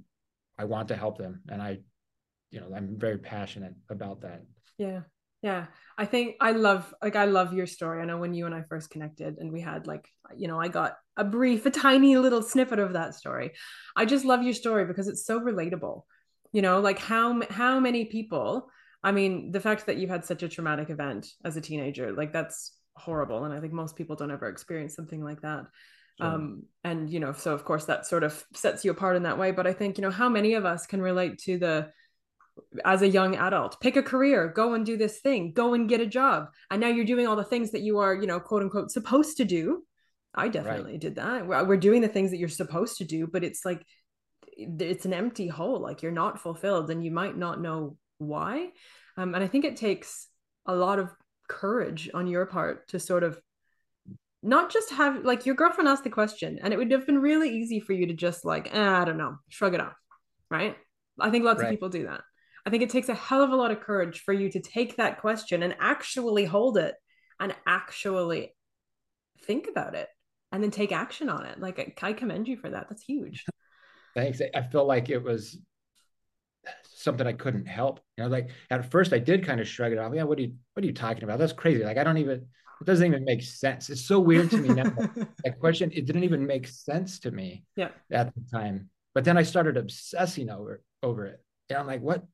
I 0.58 0.64
want 0.64 0.88
to 0.88 0.96
help 0.96 1.18
them. 1.18 1.40
And 1.48 1.60
I, 1.60 1.78
you 2.50 2.60
know, 2.60 2.68
I'm 2.74 2.96
very 2.98 3.18
passionate 3.18 3.74
about 3.88 4.20
that. 4.22 4.42
Yeah. 4.78 5.00
Yeah. 5.42 5.66
I 5.96 6.06
think 6.06 6.36
I 6.40 6.52
love 6.52 6.94
like 7.02 7.16
I 7.16 7.26
love 7.26 7.52
your 7.52 7.66
story. 7.66 8.00
I 8.00 8.06
know 8.06 8.18
when 8.18 8.32
you 8.32 8.46
and 8.46 8.54
I 8.54 8.62
first 8.62 8.90
connected 8.90 9.36
and 9.38 9.52
we 9.52 9.60
had 9.60 9.86
like 9.86 10.08
you 10.34 10.48
know 10.48 10.58
I 10.58 10.68
got 10.68 10.96
a 11.16 11.24
brief 11.24 11.66
a 11.66 11.70
tiny 11.70 12.16
little 12.16 12.42
snippet 12.42 12.78
of 12.78 12.94
that 12.94 13.14
story. 13.14 13.52
I 13.94 14.06
just 14.06 14.24
love 14.24 14.42
your 14.42 14.54
story 14.54 14.86
because 14.86 15.08
it's 15.08 15.26
so 15.26 15.40
relatable. 15.40 16.04
You 16.52 16.62
know, 16.62 16.80
like 16.80 16.98
how 16.98 17.42
how 17.50 17.80
many 17.80 18.06
people 18.06 18.70
I 19.02 19.12
mean, 19.12 19.50
the 19.52 19.60
fact 19.60 19.86
that 19.86 19.96
you've 19.96 20.10
had 20.10 20.24
such 20.24 20.42
a 20.42 20.48
traumatic 20.48 20.90
event 20.90 21.26
as 21.44 21.56
a 21.56 21.60
teenager, 21.60 22.12
like 22.12 22.32
that's 22.32 22.76
horrible 22.96 23.44
and 23.44 23.54
I 23.54 23.60
think 23.60 23.72
most 23.72 23.96
people 23.96 24.16
don't 24.16 24.30
ever 24.30 24.48
experience 24.48 24.94
something 24.94 25.22
like 25.22 25.42
that. 25.42 25.66
Um 26.18 26.64
and 26.82 27.10
you 27.10 27.20
know, 27.20 27.32
so 27.32 27.52
of 27.52 27.64
course 27.64 27.86
that 27.86 28.06
sort 28.06 28.24
of 28.24 28.42
sets 28.54 28.84
you 28.84 28.90
apart 28.90 29.16
in 29.16 29.22
that 29.24 29.38
way, 29.38 29.52
but 29.52 29.66
I 29.66 29.72
think, 29.74 29.98
you 29.98 30.02
know, 30.02 30.10
how 30.10 30.28
many 30.28 30.54
of 30.54 30.64
us 30.64 30.86
can 30.86 31.02
relate 31.02 31.38
to 31.40 31.58
the 31.58 31.90
as 32.84 33.02
a 33.02 33.08
young 33.08 33.36
adult 33.36 33.80
pick 33.80 33.96
a 33.96 34.02
career 34.02 34.48
go 34.48 34.74
and 34.74 34.86
do 34.86 34.96
this 34.96 35.20
thing 35.20 35.52
go 35.52 35.74
and 35.74 35.88
get 35.88 36.00
a 36.00 36.06
job. 36.06 36.46
And 36.70 36.80
now 36.80 36.88
you're 36.88 37.04
doing 37.04 37.26
all 37.26 37.36
the 37.36 37.44
things 37.44 37.72
that 37.72 37.82
you 37.82 37.98
are 37.98 38.14
you 38.14 38.26
know 38.26 38.40
quote 38.40 38.62
unquote 38.62 38.90
supposed 38.90 39.36
to 39.38 39.44
do. 39.44 39.84
I 40.34 40.48
definitely 40.48 40.92
right. 40.92 41.00
did 41.00 41.16
that. 41.16 41.46
We're 41.46 41.76
doing 41.76 42.02
the 42.02 42.08
things 42.08 42.30
that 42.30 42.38
you're 42.38 42.48
supposed 42.48 42.98
to 42.98 43.04
do 43.04 43.26
but 43.26 43.44
it's 43.44 43.64
like 43.64 43.84
it's 44.56 45.06
an 45.06 45.12
empty 45.12 45.48
hole. 45.48 45.80
Like 45.80 46.02
you're 46.02 46.12
not 46.12 46.40
fulfilled 46.40 46.90
and 46.90 47.04
you 47.04 47.10
might 47.10 47.36
not 47.36 47.60
know 47.60 47.96
why. 48.18 48.68
Um, 49.16 49.34
and 49.34 49.42
i 49.42 49.48
think 49.48 49.64
it 49.64 49.76
takes 49.76 50.28
a 50.66 50.74
lot 50.74 50.98
of 50.98 51.10
courage 51.48 52.08
on 52.14 52.26
your 52.26 52.46
part 52.46 52.88
to 52.88 53.00
sort 53.00 53.24
of 53.24 53.38
not 54.42 54.70
just 54.70 54.90
have 54.92 55.24
like 55.24 55.44
your 55.44 55.56
girlfriend 55.56 55.88
asked 55.88 56.04
the 56.04 56.10
question 56.10 56.58
and 56.62 56.72
it 56.72 56.76
would 56.76 56.90
have 56.92 57.06
been 57.06 57.18
really 57.18 57.50
easy 57.50 57.80
for 57.80 57.92
you 57.92 58.06
to 58.06 58.14
just 58.14 58.44
like 58.44 58.72
eh, 58.72 58.88
i 58.88 59.04
don't 59.04 59.18
know 59.18 59.36
shrug 59.48 59.74
it 59.74 59.80
off 59.80 59.96
right? 60.50 60.76
I 61.18 61.30
think 61.30 61.44
lots 61.44 61.60
right. 61.60 61.68
of 61.68 61.70
people 61.70 61.88
do 61.88 62.04
that 62.06 62.22
i 62.66 62.70
think 62.70 62.82
it 62.82 62.90
takes 62.90 63.08
a 63.08 63.14
hell 63.14 63.42
of 63.42 63.50
a 63.50 63.56
lot 63.56 63.70
of 63.70 63.80
courage 63.80 64.20
for 64.20 64.32
you 64.32 64.50
to 64.50 64.60
take 64.60 64.96
that 64.96 65.20
question 65.20 65.62
and 65.62 65.76
actually 65.80 66.44
hold 66.44 66.78
it 66.78 66.94
and 67.38 67.54
actually 67.66 68.54
think 69.42 69.66
about 69.68 69.94
it 69.94 70.08
and 70.52 70.62
then 70.62 70.70
take 70.70 70.92
action 70.92 71.28
on 71.28 71.46
it 71.46 71.58
like 71.60 71.98
i 72.02 72.12
commend 72.12 72.48
you 72.48 72.56
for 72.56 72.70
that 72.70 72.86
that's 72.88 73.02
huge 73.02 73.44
thanks 74.14 74.40
i 74.54 74.62
feel 74.62 74.86
like 74.86 75.08
it 75.08 75.22
was 75.22 75.58
something 76.84 77.26
i 77.26 77.32
couldn't 77.32 77.66
help 77.66 78.00
you 78.16 78.24
know 78.24 78.30
like 78.30 78.50
at 78.70 78.90
first 78.90 79.12
i 79.12 79.18
did 79.18 79.46
kind 79.46 79.60
of 79.60 79.66
shrug 79.66 79.92
it 79.92 79.98
off 79.98 80.12
yeah 80.14 80.22
what 80.22 80.38
are 80.38 80.42
you 80.42 80.52
what 80.74 80.84
are 80.84 80.86
you 80.86 80.92
talking 80.92 81.24
about 81.24 81.38
that's 81.38 81.52
crazy 81.52 81.82
like 81.82 81.96
i 81.96 82.04
don't 82.04 82.18
even 82.18 82.46
it 82.80 82.86
doesn't 82.86 83.06
even 83.06 83.24
make 83.24 83.42
sense. 83.42 83.90
It's 83.90 84.06
so 84.06 84.18
weird 84.18 84.50
to 84.50 84.56
me 84.56 84.68
now. 84.70 84.94
that 85.44 85.58
question, 85.60 85.90
it 85.92 86.06
didn't 86.06 86.24
even 86.24 86.46
make 86.46 86.66
sense 86.66 87.20
to 87.20 87.30
me 87.30 87.64
yeah. 87.76 87.90
at 88.10 88.34
the 88.34 88.40
time. 88.50 88.88
But 89.14 89.24
then 89.24 89.36
I 89.36 89.42
started 89.42 89.76
obsessing 89.76 90.48
over 90.48 90.82
over 91.02 91.26
it. 91.26 91.44
And 91.68 91.78
I'm 91.78 91.86
like, 91.86 92.00
what? 92.00 92.24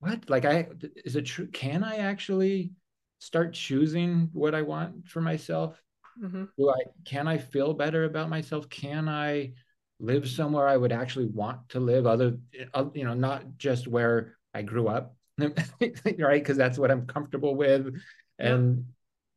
What? 0.00 0.28
Like 0.28 0.44
I 0.44 0.68
is 1.04 1.16
it 1.16 1.22
true? 1.22 1.46
Can 1.46 1.84
I 1.84 1.96
actually 1.98 2.72
start 3.18 3.52
choosing 3.52 4.30
what 4.32 4.54
I 4.54 4.62
want 4.62 5.06
for 5.06 5.20
myself? 5.20 5.80
Mm-hmm. 6.22 6.44
Do 6.58 6.70
I 6.70 6.82
can 7.04 7.28
I 7.28 7.38
feel 7.38 7.74
better 7.74 8.04
about 8.04 8.28
myself? 8.28 8.68
Can 8.68 9.08
I 9.08 9.52
live 9.98 10.28
somewhere 10.28 10.66
I 10.66 10.76
would 10.76 10.92
actually 10.92 11.26
want 11.26 11.68
to 11.70 11.80
live 11.80 12.06
other 12.06 12.38
uh, 12.74 12.86
you 12.94 13.04
know, 13.04 13.14
not 13.14 13.58
just 13.58 13.86
where 13.86 14.36
I 14.54 14.62
grew 14.62 14.88
up, 14.88 15.14
right? 15.38 15.52
Because 16.10 16.56
that's 16.56 16.78
what 16.78 16.90
I'm 16.90 17.06
comfortable 17.06 17.54
with. 17.54 17.94
And 18.38 18.86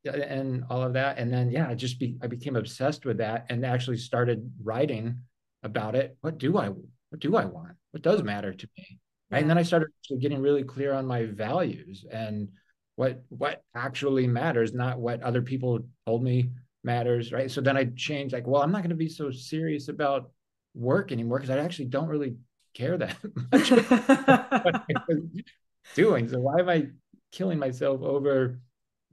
and 0.05 0.65
all 0.69 0.83
of 0.83 0.93
that. 0.93 1.17
And 1.17 1.31
then, 1.31 1.49
yeah, 1.51 1.67
I 1.67 1.75
just 1.75 1.99
be, 1.99 2.17
I 2.21 2.27
became 2.27 2.55
obsessed 2.55 3.05
with 3.05 3.17
that 3.17 3.45
and 3.49 3.65
actually 3.65 3.97
started 3.97 4.51
writing 4.61 5.19
about 5.63 5.95
it. 5.95 6.17
What 6.21 6.37
do 6.37 6.57
I, 6.57 6.69
what 6.69 7.19
do 7.19 7.35
I 7.35 7.45
want? 7.45 7.73
What 7.91 8.03
does 8.03 8.23
matter 8.23 8.53
to 8.53 8.69
me? 8.77 8.99
Right. 9.31 9.41
And 9.41 9.49
then 9.49 9.57
I 9.57 9.63
started 9.63 9.89
getting 10.19 10.41
really 10.41 10.63
clear 10.63 10.93
on 10.93 11.05
my 11.05 11.25
values 11.25 12.05
and 12.11 12.49
what, 12.95 13.23
what 13.29 13.63
actually 13.75 14.27
matters, 14.27 14.73
not 14.73 14.99
what 14.99 15.21
other 15.23 15.41
people 15.41 15.79
told 16.05 16.23
me 16.23 16.51
matters. 16.83 17.31
Right. 17.31 17.49
So 17.49 17.61
then 17.61 17.77
I 17.77 17.85
changed 17.95 18.33
like, 18.33 18.45
well, 18.45 18.61
I'm 18.61 18.71
not 18.71 18.81
going 18.81 18.89
to 18.89 18.95
be 18.95 19.09
so 19.09 19.31
serious 19.31 19.87
about 19.87 20.31
work 20.75 21.11
anymore 21.11 21.39
because 21.39 21.49
I 21.49 21.59
actually 21.59 21.85
don't 21.85 22.07
really 22.07 22.35
care 22.73 22.97
that 22.97 23.17
much 23.51 23.71
what 23.71 24.75
I 24.75 24.81
was 25.07 25.19
doing. 25.95 26.27
So 26.27 26.39
why 26.39 26.59
am 26.59 26.69
I 26.69 26.87
killing 27.31 27.57
myself 27.57 28.01
over 28.01 28.59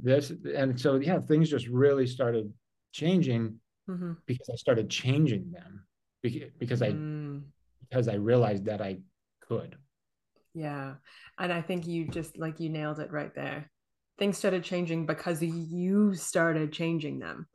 this 0.02 0.32
and 0.54 0.78
so 0.80 0.96
yeah 0.96 1.18
things 1.18 1.50
just 1.50 1.66
really 1.68 2.06
started 2.06 2.52
changing 2.92 3.58
mm-hmm. 3.88 4.12
because 4.26 4.48
i 4.52 4.56
started 4.56 4.88
changing 4.88 5.50
them 5.50 5.84
because 6.22 6.82
i 6.82 6.90
mm. 6.90 7.42
because 7.88 8.08
i 8.08 8.14
realized 8.14 8.64
that 8.64 8.80
i 8.80 8.96
could 9.40 9.76
yeah 10.54 10.94
and 11.38 11.52
i 11.52 11.60
think 11.60 11.86
you 11.86 12.06
just 12.08 12.38
like 12.38 12.60
you 12.60 12.68
nailed 12.68 12.98
it 12.98 13.10
right 13.10 13.34
there 13.34 13.70
things 14.18 14.36
started 14.36 14.64
changing 14.64 15.06
because 15.06 15.42
you 15.42 16.14
started 16.14 16.72
changing 16.72 17.18
them 17.18 17.46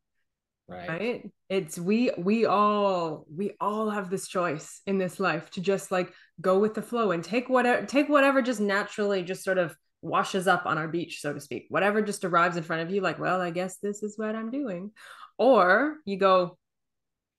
right. 0.67 0.89
right 0.89 1.31
it's 1.49 1.77
we 1.77 2.11
we 2.17 2.45
all 2.45 3.25
we 3.35 3.51
all 3.59 3.89
have 3.89 4.09
this 4.09 4.27
choice 4.27 4.81
in 4.87 4.97
this 4.97 5.19
life 5.19 5.49
to 5.51 5.61
just 5.61 5.91
like 5.91 6.11
go 6.41 6.57
with 6.57 6.73
the 6.73 6.81
flow 6.81 7.11
and 7.11 7.23
take 7.23 7.49
whatever 7.49 7.85
take 7.85 8.09
whatever 8.09 8.41
just 8.41 8.59
naturally 8.59 9.23
just 9.23 9.43
sort 9.43 9.57
of 9.57 9.75
washes 10.05 10.47
up 10.47 10.65
on 10.65 10.77
our 10.77 10.87
beach, 10.87 11.19
so 11.19 11.33
to 11.33 11.41
speak. 11.41 11.65
Whatever 11.69 12.01
just 12.01 12.23
arrives 12.23 12.57
in 12.57 12.63
front 12.63 12.83
of 12.83 12.91
you, 12.91 13.01
like, 13.01 13.19
well, 13.19 13.41
I 13.41 13.49
guess 13.49 13.77
this 13.77 14.03
is 14.03 14.17
what 14.17 14.35
I'm 14.35 14.51
doing. 14.51 14.91
Or 15.37 15.97
you 16.05 16.17
go, 16.17 16.57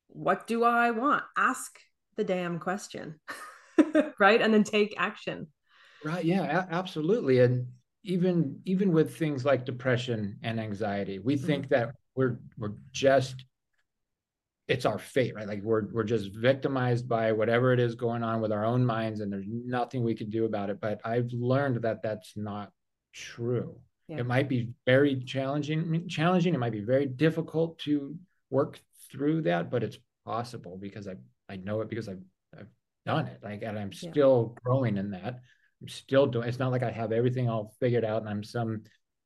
what 0.08 0.46
do 0.46 0.64
I 0.64 0.90
want? 0.90 1.22
Ask 1.36 1.78
the 2.16 2.24
damn 2.24 2.58
question, 2.58 3.20
right? 4.18 4.40
And 4.40 4.52
then 4.52 4.64
take 4.64 4.94
action. 4.98 5.48
Right. 6.04 6.24
Yeah, 6.24 6.42
a- 6.42 6.74
absolutely. 6.74 7.40
And 7.40 7.66
even 8.04 8.60
even 8.64 8.92
with 8.92 9.16
things 9.16 9.44
like 9.44 9.64
depression 9.64 10.38
and 10.42 10.60
anxiety, 10.60 11.18
we 11.18 11.36
mm-hmm. 11.36 11.46
think 11.46 11.68
that 11.68 11.94
we're 12.14 12.38
we're 12.56 12.74
just 12.92 13.44
it's 14.68 14.84
our 14.84 14.98
fate, 14.98 15.34
right? 15.34 15.46
Like 15.46 15.62
we're 15.62 15.86
we're 15.92 16.04
just 16.04 16.32
victimized 16.32 17.08
by 17.08 17.32
whatever 17.32 17.72
it 17.72 17.80
is 17.80 17.94
going 17.94 18.22
on 18.22 18.40
with 18.40 18.52
our 18.52 18.64
own 18.64 18.84
minds, 18.84 19.20
and 19.20 19.32
there's 19.32 19.46
nothing 19.48 20.02
we 20.02 20.14
can 20.14 20.30
do 20.30 20.44
about 20.44 20.70
it. 20.70 20.80
But 20.80 21.00
I've 21.04 21.30
learned 21.32 21.82
that 21.82 22.02
that's 22.02 22.32
not 22.36 22.72
true. 23.12 23.78
Yeah. 24.08 24.18
It 24.18 24.26
might 24.26 24.48
be 24.48 24.70
very 24.84 25.16
challenging, 25.20 26.08
challenging. 26.08 26.54
It 26.54 26.58
might 26.58 26.72
be 26.72 26.80
very 26.80 27.06
difficult 27.06 27.78
to 27.80 28.16
work 28.50 28.80
through 29.10 29.42
that, 29.42 29.70
but 29.70 29.82
it's 29.82 29.98
possible 30.24 30.76
because 30.80 31.06
I 31.06 31.14
I 31.48 31.56
know 31.56 31.80
it 31.80 31.88
because 31.88 32.08
I've 32.08 32.22
I've 32.56 32.68
done 33.06 33.26
it. 33.26 33.40
Like, 33.42 33.62
and 33.62 33.78
I'm 33.78 33.92
still 33.92 34.54
yeah. 34.54 34.60
growing 34.62 34.98
in 34.98 35.10
that. 35.12 35.40
I'm 35.80 35.88
still 35.88 36.26
doing. 36.26 36.48
It's 36.48 36.58
not 36.58 36.72
like 36.72 36.82
I 36.82 36.90
have 36.90 37.12
everything 37.12 37.48
all 37.48 37.74
figured 37.80 38.04
out, 38.04 38.22
and 38.22 38.28
I'm 38.28 38.42
some 38.42 38.82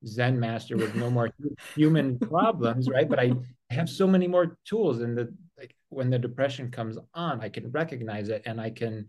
Zen 0.07 0.39
master 0.39 0.77
with 0.77 0.95
no 0.95 1.11
more 1.11 1.31
human 1.75 2.19
problems, 2.19 2.89
right? 2.89 3.09
But 3.09 3.21
I 3.21 3.33
have 3.71 3.89
so 3.89 4.07
many 4.07 4.29
more 4.29 4.59
tools, 4.65 5.01
and 5.01 5.17
the 5.17 5.35
like 5.59 5.75
when 5.89 6.11
the 6.11 6.19
depression 6.19 6.71
comes 6.71 6.99
on, 7.15 7.41
I 7.41 7.49
can 7.49 7.71
recognize 7.71 8.29
it 8.29 8.43
and 8.47 8.61
I 8.61 8.71
can 8.71 9.07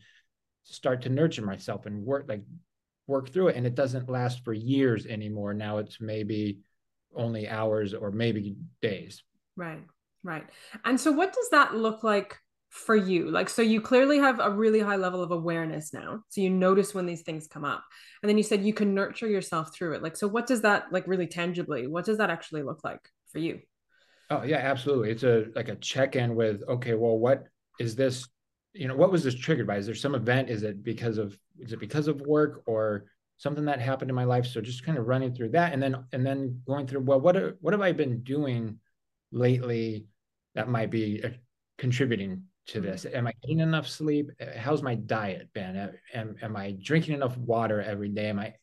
start 0.64 1.02
to 1.04 1.10
nurture 1.10 1.44
myself 1.44 1.86
and 1.86 2.06
work 2.06 2.26
like 2.28 2.44
work 3.08 3.30
through 3.30 3.50
it. 3.50 3.56
And 3.56 3.66
it 3.66 3.76
doesn't 3.76 4.10
last 4.10 4.44
for 4.44 4.54
years 4.54 5.06
anymore. 5.06 5.54
Now 5.54 5.78
it's 5.78 6.00
maybe 6.00 6.60
only 7.16 7.48
hours 7.48 7.94
or 7.94 8.12
maybe 8.12 8.56
days. 8.82 9.24
Right, 9.56 9.84
right. 10.24 10.46
And 10.86 11.00
so, 11.00 11.12
what 11.12 11.34
does 11.34 11.50
that 11.50 11.76
look 11.76 12.04
like 12.04 12.38
for 12.72 12.96
you. 12.96 13.30
Like 13.30 13.50
so 13.50 13.62
you 13.62 13.82
clearly 13.82 14.18
have 14.18 14.40
a 14.40 14.50
really 14.50 14.80
high 14.80 14.96
level 14.96 15.22
of 15.22 15.32
awareness 15.32 15.94
now. 15.94 16.24
So 16.30 16.40
you 16.40 16.50
notice 16.50 16.96
when 16.96 17.06
these 17.06 17.22
things 17.22 17.46
come 17.46 17.66
up. 17.66 17.84
And 18.24 18.30
then 18.30 18.38
you 18.38 18.44
said 18.44 18.64
you 18.64 18.74
can 18.74 18.96
nurture 18.96 19.28
yourself 19.28 19.76
through 19.76 19.96
it. 19.96 20.02
Like 20.02 20.16
so 20.16 20.28
what 20.28 20.48
does 20.48 20.62
that 20.62 20.86
like 20.92 21.06
really 21.06 21.28
tangibly 21.28 21.86
what 21.86 22.06
does 22.06 22.18
that 22.18 22.30
actually 22.30 22.64
look 22.64 22.84
like 22.84 23.02
for 23.32 23.40
you? 23.40 23.60
Oh 24.30 24.44
yeah 24.44 24.58
absolutely. 24.58 25.12
It's 25.12 25.24
a 25.24 25.48
like 25.54 25.68
a 25.68 25.76
check-in 25.76 26.34
with 26.34 26.64
okay 26.68 26.94
well 26.94 27.20
what 27.20 27.44
is 27.78 27.96
this 27.96 28.28
you 28.74 28.88
know 28.88 28.96
what 28.96 29.12
was 29.12 29.24
this 29.24 29.36
triggered 29.36 29.68
by? 29.68 29.76
Is 29.76 29.86
there 29.86 29.94
some 29.94 30.16
event? 30.16 30.50
Is 30.50 30.64
it 30.64 30.82
because 30.82 31.18
of 31.18 31.38
is 31.60 31.74
it 31.74 31.80
because 31.80 32.08
of 32.08 32.22
work 32.22 32.64
or 32.66 33.06
something 33.36 33.66
that 33.66 33.82
happened 33.82 34.10
in 34.10 34.16
my 34.16 34.24
life? 34.24 34.46
So 34.46 34.62
just 34.62 34.86
kind 34.86 34.98
of 34.98 35.08
running 35.08 35.36
through 35.36 35.50
that 35.50 35.74
and 35.74 35.84
then 35.84 36.06
and 36.14 36.26
then 36.26 36.62
going 36.66 36.88
through 36.88 37.02
well 37.02 37.20
what 37.20 37.36
what 37.60 37.74
have 37.74 37.82
i 37.82 37.92
been 37.92 38.24
doing 38.24 38.80
lately 39.34 40.06
that 40.56 40.70
might 40.70 40.90
be 40.90 41.22
uh, 41.22 41.30
contributing 41.78 42.44
to 42.68 42.80
mm-hmm. 42.80 42.92
this? 42.92 43.06
Am 43.06 43.28
I 43.28 43.34
getting 43.42 43.60
enough 43.60 43.88
sleep? 43.88 44.32
Uh, 44.40 44.58
how's 44.58 44.82
my 44.82 44.96
diet 44.96 45.50
been? 45.54 45.92
Am, 46.14 46.36
am 46.42 46.56
I 46.56 46.76
drinking 46.82 47.16
enough 47.16 47.38
water 47.38 47.82
every 47.82 48.10
day? 48.10 48.30
Am 48.30 48.40
I 48.40 48.54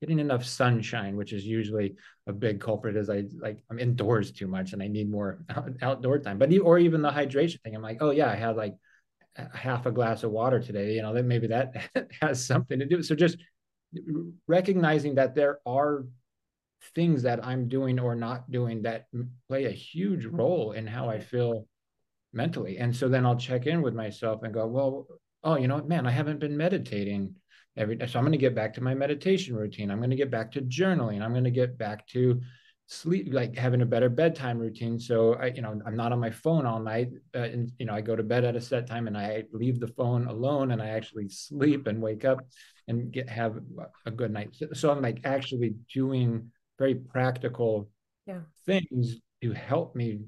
getting 0.00 0.18
enough 0.18 0.44
sunshine, 0.44 1.16
which 1.16 1.32
is 1.32 1.44
usually 1.44 1.96
a 2.26 2.32
big 2.32 2.60
culprit 2.60 2.96
as 2.96 3.10
I 3.10 3.24
like 3.40 3.62
I'm 3.70 3.78
indoors 3.78 4.30
too 4.30 4.46
much 4.46 4.72
and 4.72 4.82
I 4.82 4.86
need 4.88 5.10
more 5.10 5.44
out, 5.56 5.70
outdoor 5.82 6.18
time. 6.18 6.38
But 6.38 6.56
or 6.58 6.78
even 6.78 7.02
the 7.02 7.10
hydration 7.10 7.60
thing. 7.62 7.74
I'm 7.74 7.82
like, 7.82 7.98
oh 8.00 8.10
yeah, 8.10 8.30
I 8.30 8.36
had 8.36 8.56
like 8.56 8.76
half 9.54 9.86
a 9.86 9.92
glass 9.92 10.22
of 10.22 10.30
water 10.30 10.60
today. 10.60 10.94
You 10.94 11.02
know, 11.02 11.14
that 11.14 11.24
maybe 11.24 11.48
that 11.48 11.88
has 12.20 12.44
something 12.44 12.78
to 12.78 12.86
do. 12.86 13.02
So 13.02 13.14
just 13.14 13.38
recognizing 14.46 15.16
that 15.16 15.34
there 15.34 15.58
are 15.66 16.04
things 16.94 17.22
that 17.22 17.44
I'm 17.44 17.68
doing 17.68 17.98
or 17.98 18.14
not 18.14 18.50
doing 18.50 18.82
that 18.82 19.06
play 19.48 19.64
a 19.64 19.70
huge 19.70 20.26
role 20.26 20.72
in 20.72 20.86
how 20.86 21.08
I 21.08 21.18
feel 21.18 21.66
mentally. 22.32 22.78
And 22.78 22.94
so 22.94 23.08
then 23.08 23.24
I'll 23.24 23.36
check 23.36 23.66
in 23.66 23.82
with 23.82 23.94
myself 23.94 24.42
and 24.42 24.52
go, 24.52 24.66
well, 24.66 25.06
oh, 25.44 25.56
you 25.56 25.68
know, 25.68 25.82
man, 25.82 26.06
I 26.06 26.10
haven't 26.10 26.40
been 26.40 26.56
meditating 26.56 27.34
every 27.76 27.96
day. 27.96 28.06
So 28.06 28.18
I'm 28.18 28.24
going 28.24 28.32
to 28.32 28.38
get 28.38 28.54
back 28.54 28.74
to 28.74 28.82
my 28.82 28.94
meditation 28.94 29.54
routine. 29.54 29.90
I'm 29.90 29.98
going 29.98 30.10
to 30.10 30.16
get 30.16 30.30
back 30.30 30.52
to 30.52 30.62
journaling. 30.62 31.22
I'm 31.22 31.32
going 31.32 31.44
to 31.44 31.50
get 31.50 31.78
back 31.78 32.06
to 32.08 32.40
sleep, 32.86 33.28
like 33.32 33.56
having 33.56 33.82
a 33.82 33.86
better 33.86 34.08
bedtime 34.08 34.58
routine. 34.58 34.98
So 34.98 35.34
I, 35.34 35.46
you 35.46 35.62
know, 35.62 35.80
I'm 35.86 35.96
not 35.96 36.12
on 36.12 36.18
my 36.18 36.30
phone 36.30 36.66
all 36.66 36.80
night. 36.80 37.10
Uh, 37.34 37.40
and, 37.40 37.72
you 37.78 37.86
know, 37.86 37.94
I 37.94 38.00
go 38.00 38.16
to 38.16 38.22
bed 38.22 38.44
at 38.44 38.56
a 38.56 38.60
set 38.60 38.86
time 38.86 39.06
and 39.06 39.16
I 39.16 39.44
leave 39.52 39.78
the 39.78 39.88
phone 39.88 40.26
alone 40.26 40.72
and 40.72 40.82
I 40.82 40.88
actually 40.88 41.28
sleep 41.28 41.86
and 41.86 42.02
wake 42.02 42.24
up 42.24 42.38
and 42.88 43.12
get, 43.12 43.28
have 43.28 43.58
a 44.06 44.10
good 44.10 44.32
night. 44.32 44.50
So, 44.52 44.68
so 44.72 44.90
I'm 44.90 45.02
like 45.02 45.20
actually 45.24 45.74
doing 45.94 46.50
very 46.78 46.94
practical 46.94 47.90
yeah. 48.26 48.40
things 48.66 49.16
to 49.42 49.52
help 49.52 49.94
me 49.94 50.20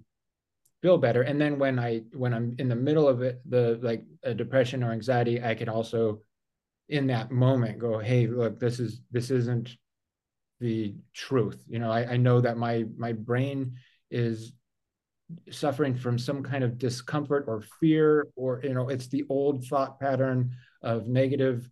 feel 0.82 0.98
better. 0.98 1.22
And 1.22 1.40
then 1.40 1.58
when 1.58 1.78
i 1.78 2.02
when 2.12 2.32
i'm 2.32 2.54
in 2.58 2.68
the 2.68 2.76
middle 2.76 3.08
of 3.08 3.22
it 3.22 3.40
the 3.48 3.78
like 3.82 4.04
a 4.22 4.34
depression 4.34 4.82
or 4.82 4.92
anxiety 4.92 5.42
i 5.42 5.54
can 5.54 5.68
also 5.68 6.20
in 6.88 7.06
that 7.08 7.30
moment 7.30 7.78
go 7.78 7.98
hey 7.98 8.26
look 8.26 8.58
this 8.58 8.80
is 8.80 9.00
this 9.10 9.30
isn't 9.30 9.76
the 10.60 10.94
truth. 11.14 11.64
You 11.68 11.78
know 11.78 11.90
i, 11.90 12.12
I 12.12 12.16
know 12.16 12.40
that 12.40 12.56
my 12.56 12.84
my 12.96 13.12
brain 13.12 13.74
is 14.10 14.52
suffering 15.50 15.94
from 15.94 16.18
some 16.18 16.42
kind 16.42 16.64
of 16.64 16.78
discomfort 16.78 17.44
or 17.46 17.62
fear 17.80 18.28
or 18.34 18.60
you 18.64 18.74
know 18.74 18.88
it's 18.88 19.06
the 19.08 19.24
old 19.28 19.64
thought 19.64 20.00
pattern 20.00 20.50
of 20.82 21.06
negative 21.06 21.68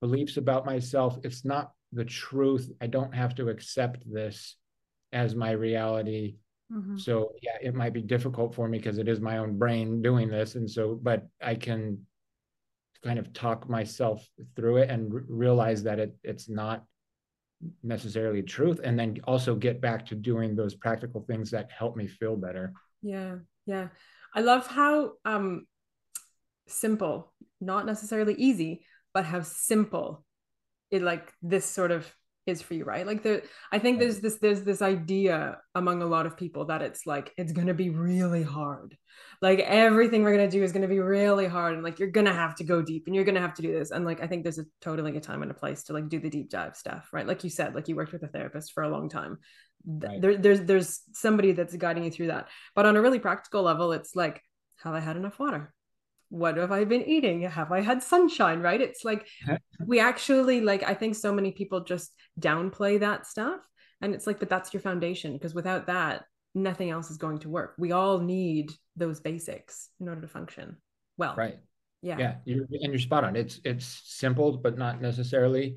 beliefs 0.00 0.36
about 0.36 0.66
myself. 0.66 1.18
It's 1.22 1.44
not 1.44 1.72
the 1.92 2.04
truth. 2.04 2.70
I 2.80 2.86
don't 2.88 3.14
have 3.14 3.34
to 3.36 3.48
accept 3.48 4.02
this 4.10 4.56
as 5.12 5.34
my 5.34 5.52
reality 5.52 6.36
mm-hmm. 6.72 6.96
so 6.96 7.32
yeah 7.42 7.56
it 7.60 7.74
might 7.74 7.92
be 7.92 8.02
difficult 8.02 8.54
for 8.54 8.68
me 8.68 8.78
because 8.78 8.98
it 8.98 9.08
is 9.08 9.20
my 9.20 9.38
own 9.38 9.58
brain 9.58 10.02
doing 10.02 10.28
this 10.28 10.54
and 10.54 10.70
so 10.70 10.98
but 11.02 11.26
i 11.42 11.54
can 11.54 11.98
kind 13.02 13.18
of 13.18 13.32
talk 13.32 13.68
myself 13.68 14.26
through 14.54 14.76
it 14.78 14.90
and 14.90 15.12
r- 15.12 15.24
realize 15.28 15.82
that 15.82 15.98
it 15.98 16.16
it's 16.22 16.48
not 16.48 16.84
necessarily 17.82 18.42
truth 18.42 18.80
and 18.82 18.98
then 18.98 19.16
also 19.24 19.54
get 19.54 19.80
back 19.80 20.06
to 20.06 20.14
doing 20.14 20.56
those 20.56 20.74
practical 20.74 21.20
things 21.22 21.50
that 21.50 21.70
help 21.70 21.96
me 21.96 22.06
feel 22.06 22.36
better 22.36 22.72
yeah 23.02 23.36
yeah 23.66 23.88
i 24.34 24.40
love 24.40 24.66
how 24.66 25.12
um 25.24 25.66
simple 26.66 27.32
not 27.60 27.86
necessarily 27.86 28.34
easy 28.34 28.84
but 29.14 29.24
how 29.24 29.42
simple 29.42 30.24
it 30.90 31.02
like 31.02 31.32
this 31.42 31.64
sort 31.64 31.90
of 31.90 32.12
is 32.46 32.60
for 32.60 32.74
you 32.74 32.84
right? 32.84 33.06
Like 33.06 33.22
the 33.22 33.42
i 33.70 33.78
think 33.78 33.98
there's 33.98 34.20
this 34.20 34.36
there's 34.36 34.62
this 34.62 34.82
idea 34.82 35.58
among 35.74 36.02
a 36.02 36.06
lot 36.06 36.26
of 36.26 36.36
people 36.36 36.66
that 36.66 36.82
it's 36.82 37.06
like 37.06 37.32
it's 37.36 37.52
going 37.52 37.68
to 37.68 37.74
be 37.74 37.90
really 37.90 38.42
hard. 38.42 38.96
Like 39.40 39.60
everything 39.60 40.22
we're 40.22 40.36
going 40.36 40.48
to 40.48 40.56
do 40.56 40.62
is 40.62 40.72
going 40.72 40.82
to 40.82 40.88
be 40.88 41.00
really 41.00 41.46
hard 41.46 41.74
and 41.74 41.82
like 41.82 41.98
you're 41.98 42.10
going 42.10 42.26
to 42.26 42.32
have 42.32 42.54
to 42.56 42.64
go 42.64 42.82
deep 42.82 43.04
and 43.06 43.14
you're 43.14 43.24
going 43.24 43.34
to 43.34 43.40
have 43.40 43.54
to 43.54 43.62
do 43.62 43.72
this 43.72 43.90
and 43.90 44.04
like 44.04 44.22
i 44.22 44.26
think 44.26 44.42
there's 44.42 44.58
a 44.58 44.64
totally 44.80 45.16
a 45.16 45.20
time 45.20 45.42
and 45.42 45.50
a 45.50 45.54
place 45.54 45.84
to 45.84 45.92
like 45.92 46.08
do 46.08 46.18
the 46.18 46.30
deep 46.30 46.50
dive 46.50 46.76
stuff 46.76 47.08
right? 47.12 47.26
Like 47.26 47.44
you 47.44 47.50
said 47.50 47.74
like 47.74 47.88
you 47.88 47.96
worked 47.96 48.12
with 48.12 48.22
a 48.22 48.28
therapist 48.28 48.72
for 48.72 48.82
a 48.82 48.88
long 48.88 49.08
time. 49.08 49.38
Right. 49.84 50.20
there, 50.20 50.36
there's 50.36 50.62
there's 50.62 51.00
somebody 51.12 51.52
that's 51.52 51.74
guiding 51.76 52.04
you 52.04 52.10
through 52.10 52.28
that. 52.28 52.48
But 52.74 52.86
on 52.86 52.96
a 52.96 53.02
really 53.02 53.18
practical 53.18 53.62
level 53.62 53.92
it's 53.92 54.14
like 54.16 54.42
have 54.82 54.94
i 54.94 55.00
had 55.00 55.16
enough 55.16 55.38
water 55.38 55.72
what 56.32 56.56
have 56.56 56.72
I 56.72 56.84
been 56.84 57.02
eating? 57.02 57.42
Have 57.42 57.72
I 57.72 57.82
had 57.82 58.02
sunshine? 58.02 58.60
Right? 58.60 58.80
It's 58.80 59.04
like 59.04 59.26
we 59.86 60.00
actually 60.00 60.62
like 60.62 60.82
I 60.82 60.94
think 60.94 61.14
so 61.14 61.32
many 61.32 61.52
people 61.52 61.84
just 61.84 62.10
downplay 62.40 63.00
that 63.00 63.26
stuff. 63.26 63.60
And 64.00 64.14
it's 64.14 64.26
like, 64.26 64.40
but 64.40 64.48
that's 64.48 64.72
your 64.72 64.80
foundation 64.80 65.34
because 65.34 65.54
without 65.54 65.86
that, 65.86 66.24
nothing 66.54 66.90
else 66.90 67.10
is 67.10 67.18
going 67.18 67.40
to 67.40 67.50
work. 67.50 67.74
We 67.78 67.92
all 67.92 68.18
need 68.18 68.72
those 68.96 69.20
basics 69.20 69.90
in 70.00 70.08
order 70.08 70.22
to 70.22 70.26
function 70.26 70.78
well. 71.18 71.34
Right. 71.36 71.58
Yeah. 72.00 72.18
Yeah. 72.18 72.34
You're, 72.46 72.64
and 72.70 72.92
you're 72.92 72.98
spot 72.98 73.24
on. 73.24 73.36
It's 73.36 73.60
it's 73.62 74.00
simple, 74.06 74.56
but 74.56 74.78
not 74.78 75.02
necessarily 75.02 75.76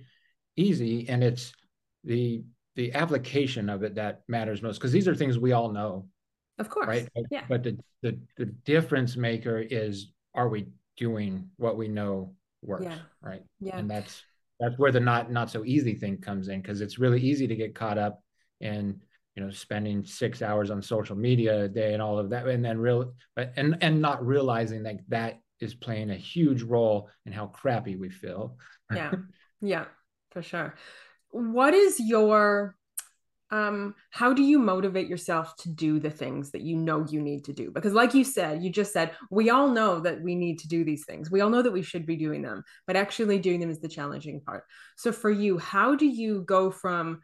easy. 0.55 1.09
And 1.09 1.21
it's 1.21 1.53
the 2.05 2.43
the 2.77 2.93
application 2.93 3.69
of 3.69 3.83
it 3.83 3.95
that 3.95 4.21
matters 4.29 4.61
most 4.61 4.77
because 4.77 4.93
these 4.93 5.09
are 5.09 5.15
things 5.15 5.37
we 5.37 5.51
all 5.51 5.73
know. 5.73 6.07
Of 6.57 6.69
course. 6.69 6.87
Right. 6.87 7.09
Yeah. 7.29 7.43
But 7.49 7.63
the, 7.63 7.77
the 8.01 8.17
the 8.37 8.45
difference 8.45 9.17
maker 9.17 9.59
is 9.59 10.13
are 10.35 10.49
we 10.49 10.67
doing 10.97 11.49
what 11.57 11.77
we 11.77 11.87
know 11.87 12.35
works 12.61 12.83
yeah. 12.83 12.97
right? 13.21 13.43
Yeah. 13.59 13.77
And 13.77 13.89
that's 13.89 14.23
that's 14.59 14.77
where 14.77 14.91
the 14.91 14.99
not 14.99 15.31
not 15.31 15.49
so 15.49 15.65
easy 15.65 15.95
thing 15.95 16.17
comes 16.17 16.47
in 16.47 16.61
because 16.61 16.81
it's 16.81 16.99
really 16.99 17.21
easy 17.21 17.47
to 17.47 17.55
get 17.55 17.75
caught 17.75 17.97
up 17.97 18.21
in 18.61 19.01
you 19.35 19.43
know 19.43 19.49
spending 19.49 20.05
six 20.05 20.41
hours 20.41 20.71
on 20.71 20.81
social 20.81 21.15
media 21.15 21.63
a 21.63 21.67
day 21.67 21.93
and 21.93 22.01
all 22.01 22.17
of 22.17 22.29
that 22.29 22.47
and 22.47 22.63
then 22.63 22.77
real 22.77 23.13
but 23.35 23.51
and 23.57 23.77
and 23.81 24.01
not 24.01 24.25
realizing 24.25 24.83
that 24.83 24.99
that 25.09 25.39
is 25.59 25.73
playing 25.73 26.11
a 26.11 26.15
huge 26.15 26.61
role 26.63 27.09
in 27.25 27.31
how 27.31 27.47
crappy 27.47 27.95
we 27.95 28.09
feel. 28.09 28.57
Yeah. 28.93 29.11
Yeah 29.61 29.85
for 30.35 30.43
sure. 30.43 30.75
What 31.31 31.73
is 31.73 31.99
your 31.99 32.75
um 33.51 33.93
how 34.09 34.33
do 34.33 34.41
you 34.41 34.57
motivate 34.57 35.07
yourself 35.07 35.55
to 35.55 35.69
do 35.69 35.99
the 35.99 36.09
things 36.09 36.51
that 36.51 36.61
you 36.61 36.75
know 36.75 37.05
you 37.07 37.21
need 37.21 37.45
to 37.45 37.53
do? 37.53 37.71
Because 37.71 37.93
like 37.93 38.13
you 38.13 38.23
said 38.23 38.63
you 38.63 38.71
just 38.71 38.91
said 38.91 39.11
we 39.29 39.49
all 39.49 39.69
know 39.69 39.99
that 39.99 40.21
we 40.21 40.35
need 40.35 40.59
to 40.59 40.67
do 40.67 40.83
these 40.83 41.05
things. 41.05 41.29
We 41.29 41.41
all 41.41 41.49
know 41.49 41.61
that 41.61 41.73
we 41.73 41.83
should 41.83 42.05
be 42.05 42.15
doing 42.15 42.41
them 42.41 42.63
but 42.87 42.95
actually 42.95 43.39
doing 43.39 43.59
them 43.59 43.69
is 43.69 43.79
the 43.79 43.87
challenging 43.87 44.41
part. 44.41 44.63
So 44.97 45.11
for 45.11 45.29
you 45.29 45.57
how 45.57 45.95
do 45.95 46.05
you 46.05 46.41
go 46.41 46.71
from 46.71 47.21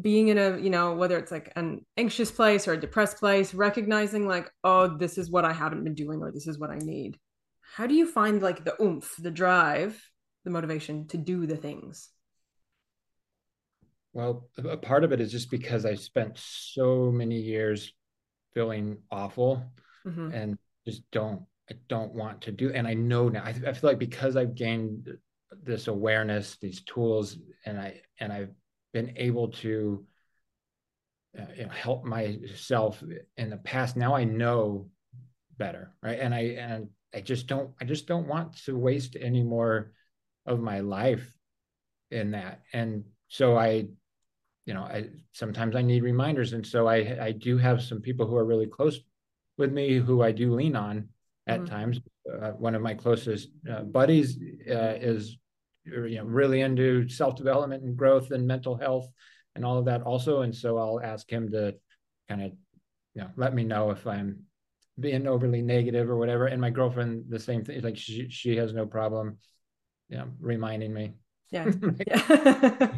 being 0.00 0.28
in 0.28 0.38
a 0.38 0.58
you 0.58 0.70
know 0.70 0.94
whether 0.94 1.18
it's 1.18 1.30
like 1.30 1.52
an 1.54 1.84
anxious 1.96 2.30
place 2.30 2.66
or 2.66 2.72
a 2.72 2.80
depressed 2.80 3.18
place 3.18 3.52
recognizing 3.52 4.26
like 4.26 4.50
oh 4.64 4.96
this 4.96 5.18
is 5.18 5.30
what 5.30 5.44
i 5.44 5.52
haven't 5.52 5.84
been 5.84 5.94
doing 5.94 6.20
or 6.20 6.32
this 6.32 6.46
is 6.46 6.58
what 6.58 6.70
i 6.70 6.78
need? 6.78 7.18
How 7.76 7.86
do 7.86 7.94
you 7.94 8.06
find 8.06 8.42
like 8.42 8.64
the 8.64 8.80
oomph 8.82 9.14
the 9.18 9.30
drive 9.30 10.02
the 10.44 10.50
motivation 10.50 11.06
to 11.08 11.18
do 11.18 11.46
the 11.46 11.56
things 11.56 12.08
well, 14.12 14.48
a 14.62 14.76
part 14.76 15.04
of 15.04 15.12
it 15.12 15.20
is 15.20 15.32
just 15.32 15.50
because 15.50 15.86
I 15.86 15.94
spent 15.94 16.36
so 16.36 17.10
many 17.10 17.36
years 17.36 17.92
feeling 18.52 18.98
awful 19.10 19.64
mm-hmm. 20.06 20.32
and 20.32 20.58
just 20.86 21.02
don't 21.10 21.42
I 21.70 21.74
don't 21.88 22.12
want 22.12 22.42
to 22.42 22.52
do 22.52 22.72
and 22.72 22.86
I 22.86 22.94
know 22.94 23.28
now 23.28 23.42
I, 23.42 23.50
I 23.50 23.72
feel 23.72 23.90
like 23.90 23.98
because 23.98 24.36
I've 24.36 24.54
gained 24.54 25.08
this 25.62 25.88
awareness 25.88 26.56
these 26.56 26.82
tools 26.82 27.38
and 27.64 27.80
I 27.80 28.02
and 28.20 28.32
I've 28.32 28.50
been 28.92 29.14
able 29.16 29.48
to 29.48 30.04
uh, 31.38 31.44
you 31.56 31.64
know, 31.64 31.70
help 31.70 32.04
myself 32.04 33.02
in 33.38 33.48
the 33.48 33.56
past 33.58 33.96
now 33.96 34.14
I 34.14 34.24
know 34.24 34.90
better 35.56 35.94
right 36.02 36.18
and 36.18 36.34
I 36.34 36.40
and 36.58 36.88
I 37.14 37.20
just 37.20 37.46
don't 37.46 37.70
I 37.80 37.84
just 37.84 38.06
don't 38.06 38.28
want 38.28 38.56
to 38.64 38.76
waste 38.76 39.16
any 39.18 39.42
more 39.42 39.92
of 40.44 40.60
my 40.60 40.80
life 40.80 41.26
in 42.10 42.32
that 42.32 42.60
and 42.74 43.04
so 43.28 43.56
I 43.56 43.86
you 44.66 44.74
know, 44.74 44.82
I 44.82 45.08
sometimes 45.32 45.74
I 45.74 45.82
need 45.82 46.02
reminders, 46.02 46.52
and 46.52 46.66
so 46.66 46.86
I 46.86 47.18
I 47.20 47.32
do 47.32 47.58
have 47.58 47.82
some 47.82 48.00
people 48.00 48.26
who 48.26 48.36
are 48.36 48.44
really 48.44 48.66
close 48.66 49.00
with 49.58 49.72
me 49.72 49.96
who 49.96 50.22
I 50.22 50.32
do 50.32 50.54
lean 50.54 50.76
on 50.76 51.08
at 51.46 51.60
mm-hmm. 51.60 51.74
times. 51.74 52.00
Uh, 52.30 52.50
one 52.52 52.74
of 52.74 52.82
my 52.82 52.94
closest 52.94 53.48
uh, 53.70 53.82
buddies 53.82 54.38
uh, 54.70 54.94
is 55.00 55.36
you 55.84 56.16
know 56.16 56.24
really 56.24 56.60
into 56.60 57.08
self 57.08 57.34
development 57.34 57.82
and 57.82 57.96
growth 57.96 58.30
and 58.30 58.46
mental 58.46 58.76
health 58.76 59.08
and 59.54 59.64
all 59.64 59.78
of 59.78 59.84
that 59.86 60.02
also, 60.02 60.42
and 60.42 60.54
so 60.54 60.78
I'll 60.78 61.00
ask 61.00 61.28
him 61.28 61.50
to 61.50 61.74
kind 62.28 62.42
of 62.42 62.52
you 63.14 63.22
know 63.22 63.30
let 63.36 63.54
me 63.54 63.64
know 63.64 63.90
if 63.90 64.06
I'm 64.06 64.44
being 64.98 65.26
overly 65.26 65.62
negative 65.62 66.08
or 66.08 66.16
whatever. 66.16 66.46
And 66.46 66.60
my 66.60 66.70
girlfriend, 66.70 67.24
the 67.28 67.38
same 67.38 67.64
thing. 67.64 67.80
Like 67.82 67.96
she 67.96 68.28
she 68.30 68.56
has 68.56 68.72
no 68.72 68.86
problem, 68.86 69.38
you 70.08 70.18
know, 70.18 70.28
reminding 70.40 70.92
me 70.92 71.12
yeah. 71.52 71.70
yeah. 72.06 72.96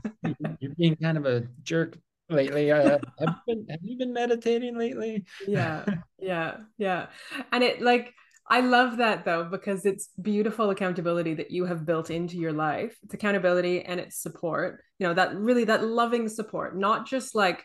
You're 0.60 0.74
being 0.78 0.96
kind 0.96 1.18
of 1.18 1.26
a 1.26 1.46
jerk 1.62 1.98
lately. 2.30 2.70
Uh, 2.70 2.98
have, 3.18 3.36
you 3.46 3.54
been, 3.54 3.66
have 3.68 3.80
you 3.82 3.98
been 3.98 4.12
meditating 4.12 4.78
lately? 4.78 5.24
yeah. 5.46 5.84
Yeah. 6.18 6.58
Yeah. 6.78 7.06
And 7.52 7.62
it 7.62 7.82
like, 7.82 8.14
I 8.48 8.60
love 8.60 8.98
that 8.98 9.24
though, 9.24 9.44
because 9.44 9.84
it's 9.84 10.10
beautiful 10.20 10.70
accountability 10.70 11.34
that 11.34 11.50
you 11.50 11.64
have 11.64 11.86
built 11.86 12.10
into 12.10 12.36
your 12.36 12.52
life. 12.52 12.96
It's 13.02 13.14
accountability 13.14 13.82
and 13.82 13.98
it's 13.98 14.22
support, 14.22 14.82
you 14.98 15.06
know, 15.06 15.14
that 15.14 15.34
really 15.34 15.64
that 15.64 15.84
loving 15.84 16.28
support, 16.28 16.78
not 16.78 17.06
just 17.06 17.34
like, 17.34 17.64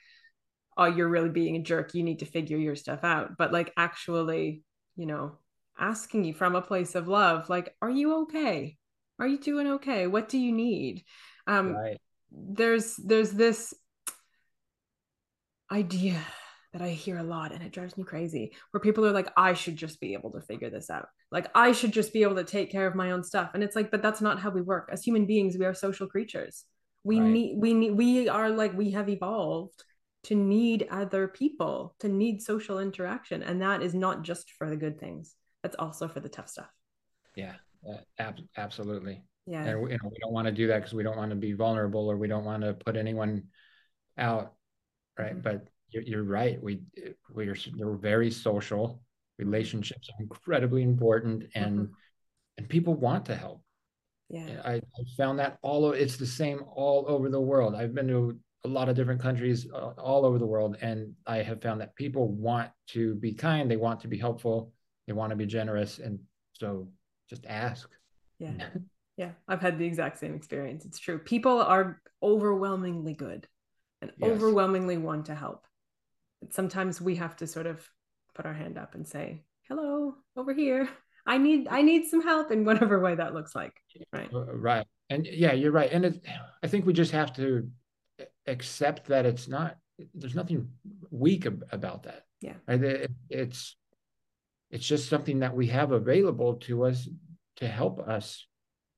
oh, 0.77 0.85
you're 0.85 1.09
really 1.09 1.29
being 1.29 1.57
a 1.57 1.61
jerk. 1.61 1.93
You 1.93 2.03
need 2.03 2.19
to 2.19 2.25
figure 2.25 2.57
your 2.57 2.75
stuff 2.75 3.03
out, 3.03 3.37
but 3.37 3.51
like 3.51 3.73
actually, 3.77 4.63
you 4.95 5.05
know, 5.05 5.37
asking 5.77 6.23
you 6.23 6.33
from 6.33 6.55
a 6.55 6.61
place 6.61 6.95
of 6.95 7.07
love, 7.07 7.49
like, 7.49 7.75
are 7.81 7.89
you 7.89 8.21
okay? 8.23 8.77
Are 9.19 9.27
you 9.27 9.39
doing 9.39 9.67
okay 9.67 10.07
what 10.07 10.29
do 10.29 10.37
you 10.37 10.51
need 10.51 11.03
um 11.47 11.73
right. 11.73 11.97
there's 12.31 12.95
there's 12.97 13.31
this 13.31 13.73
idea 15.71 16.19
that 16.73 16.81
I 16.81 16.89
hear 16.89 17.17
a 17.17 17.23
lot 17.23 17.51
and 17.51 17.63
it 17.63 17.71
drives 17.71 17.97
me 17.97 18.03
crazy 18.03 18.53
where 18.71 18.81
people 18.81 19.05
are 19.05 19.11
like, 19.11 19.31
I 19.35 19.53
should 19.53 19.75
just 19.75 19.99
be 19.99 20.13
able 20.13 20.31
to 20.31 20.41
figure 20.41 20.69
this 20.69 20.89
out. 20.89 21.07
Like, 21.31 21.47
I 21.55 21.71
should 21.71 21.91
just 21.91 22.13
be 22.13 22.21
able 22.21 22.35
to 22.35 22.43
take 22.43 22.71
care 22.71 22.85
of 22.85 22.95
my 22.95 23.11
own 23.11 23.23
stuff. 23.23 23.51
And 23.53 23.63
it's 23.63 23.75
like, 23.75 23.89
but 23.89 24.03
that's 24.03 24.21
not 24.21 24.39
how 24.39 24.51
we 24.51 24.61
work. 24.61 24.89
As 24.91 25.03
human 25.03 25.25
beings, 25.25 25.57
we 25.57 25.65
are 25.65 25.73
social 25.73 26.07
creatures. 26.07 26.65
We 27.03 27.19
right. 27.19 27.29
need, 27.29 27.57
we 27.59 27.73
need, 27.73 27.91
we 27.91 28.29
are 28.29 28.49
like, 28.49 28.77
we 28.77 28.91
have 28.91 29.09
evolved 29.09 29.83
to 30.25 30.35
need 30.35 30.87
other 30.91 31.27
people, 31.27 31.95
to 32.01 32.09
need 32.09 32.43
social 32.43 32.77
interaction. 32.77 33.41
And 33.41 33.61
that 33.61 33.81
is 33.81 33.95
not 33.95 34.21
just 34.21 34.51
for 34.51 34.69
the 34.69 34.77
good 34.77 34.99
things, 34.99 35.33
that's 35.63 35.75
also 35.77 36.07
for 36.07 36.19
the 36.19 36.29
tough 36.29 36.49
stuff. 36.49 36.69
Yeah. 37.35 37.53
Uh, 37.87 37.97
ab- 38.17 38.39
absolutely. 38.57 39.23
Yeah. 39.45 39.63
And 39.63 39.81
we, 39.81 39.91
you 39.91 39.97
know, 39.97 40.09
we 40.09 40.17
don't 40.21 40.33
want 40.33 40.45
to 40.45 40.51
do 40.51 40.67
that 40.67 40.77
because 40.77 40.93
we 40.93 41.03
don't 41.03 41.17
want 41.17 41.31
to 41.31 41.35
be 41.35 41.53
vulnerable 41.53 42.09
or 42.09 42.17
we 42.17 42.27
don't 42.27 42.45
want 42.45 42.63
to 42.63 42.73
put 42.73 42.95
anyone 42.95 43.43
out. 44.17 44.53
Right. 45.17 45.31
Mm-hmm. 45.31 45.41
But 45.41 45.67
you're, 45.89 46.03
you're, 46.03 46.23
right. 46.23 46.61
We, 46.61 46.81
we 47.33 47.47
are, 47.47 47.55
we're 47.77 47.97
very 47.97 48.29
social. 48.29 49.01
Relationships 49.37 50.09
are 50.09 50.21
incredibly 50.21 50.83
important 50.83 51.45
and, 51.55 51.79
mm-hmm. 51.79 51.93
and 52.57 52.69
people 52.69 52.93
want 52.93 53.25
to 53.25 53.35
help. 53.35 53.63
Yeah. 54.29 54.61
I, 54.63 54.73
I 54.73 55.03
found 55.17 55.39
that 55.39 55.57
all, 55.63 55.91
it's 55.91 56.17
the 56.17 56.27
same 56.27 56.63
all 56.75 57.05
over 57.07 57.29
the 57.29 57.41
world. 57.41 57.73
I've 57.73 57.95
been 57.95 58.07
to 58.09 58.37
a 58.65 58.67
lot 58.67 58.89
of 58.89 58.95
different 58.95 59.21
countries 59.21 59.67
uh, 59.73 59.93
all 59.97 60.25
over 60.25 60.37
the 60.37 60.45
world. 60.45 60.77
And 60.81 61.13
I 61.25 61.37
have 61.37 61.61
found 61.61 61.81
that 61.81 61.95
people 61.95 62.27
want 62.27 62.69
to 62.89 63.15
be 63.15 63.33
kind. 63.33 63.71
They 63.71 63.77
want 63.77 64.01
to 64.01 64.07
be 64.07 64.17
helpful. 64.17 64.73
They 65.07 65.13
want 65.13 65.31
to 65.31 65.35
be 65.35 65.45
generous. 65.45 65.99
And 65.99 66.19
so 66.53 66.89
just 67.29 67.45
ask. 67.45 67.89
Yeah. 68.39 68.69
Yeah. 69.17 69.31
I've 69.49 69.59
had 69.59 69.77
the 69.77 69.85
exact 69.85 70.17
same 70.17 70.33
experience. 70.33 70.85
It's 70.85 70.97
true. 70.97 71.19
People 71.19 71.59
are 71.59 72.01
overwhelmingly 72.23 73.13
good 73.13 73.49
and 74.01 74.13
yes. 74.17 74.29
overwhelmingly 74.29 74.97
want 74.97 75.25
to 75.25 75.35
help. 75.35 75.65
But 76.39 76.53
sometimes 76.53 77.01
we 77.01 77.15
have 77.15 77.35
to 77.35 77.45
sort 77.45 77.67
of 77.67 77.85
put 78.33 78.45
our 78.45 78.53
hand 78.53 78.77
up 78.77 78.95
and 78.95 79.05
say, 79.05 79.43
hello, 79.67 80.15
over 80.37 80.53
here. 80.53 80.87
I 81.25 81.37
need 81.37 81.67
I 81.69 81.81
need 81.81 82.07
some 82.07 82.21
help 82.21 82.49
in 82.49 82.63
whatever 82.63 82.97
way 83.01 83.13
that 83.15 83.33
looks 83.33 83.53
like. 83.53 83.73
Right. 84.13 84.33
Uh, 84.33 84.45
right. 84.55 84.87
And 85.09 85.27
yeah, 85.29 85.51
you're 85.51 85.73
right. 85.73 85.91
And 85.91 86.05
it, 86.05 86.25
I 86.63 86.67
think 86.67 86.85
we 86.85 86.93
just 86.93 87.11
have 87.11 87.33
to 87.35 87.69
accept 88.47 89.07
that 89.07 89.25
it's 89.25 89.49
not 89.49 89.75
there's 90.13 90.35
nothing 90.35 90.69
weak 91.11 91.45
ab- 91.45 91.65
about 91.73 92.03
that. 92.03 92.23
Yeah. 92.41 92.53
Right? 92.67 92.81
It, 92.81 93.11
it's 93.29 93.75
it's 94.71 94.85
just 94.85 95.09
something 95.09 95.39
that 95.39 95.55
we 95.55 95.67
have 95.67 95.91
available 95.91 96.55
to 96.55 96.85
us 96.85 97.07
to 97.57 97.67
help 97.67 97.99
us 97.99 98.45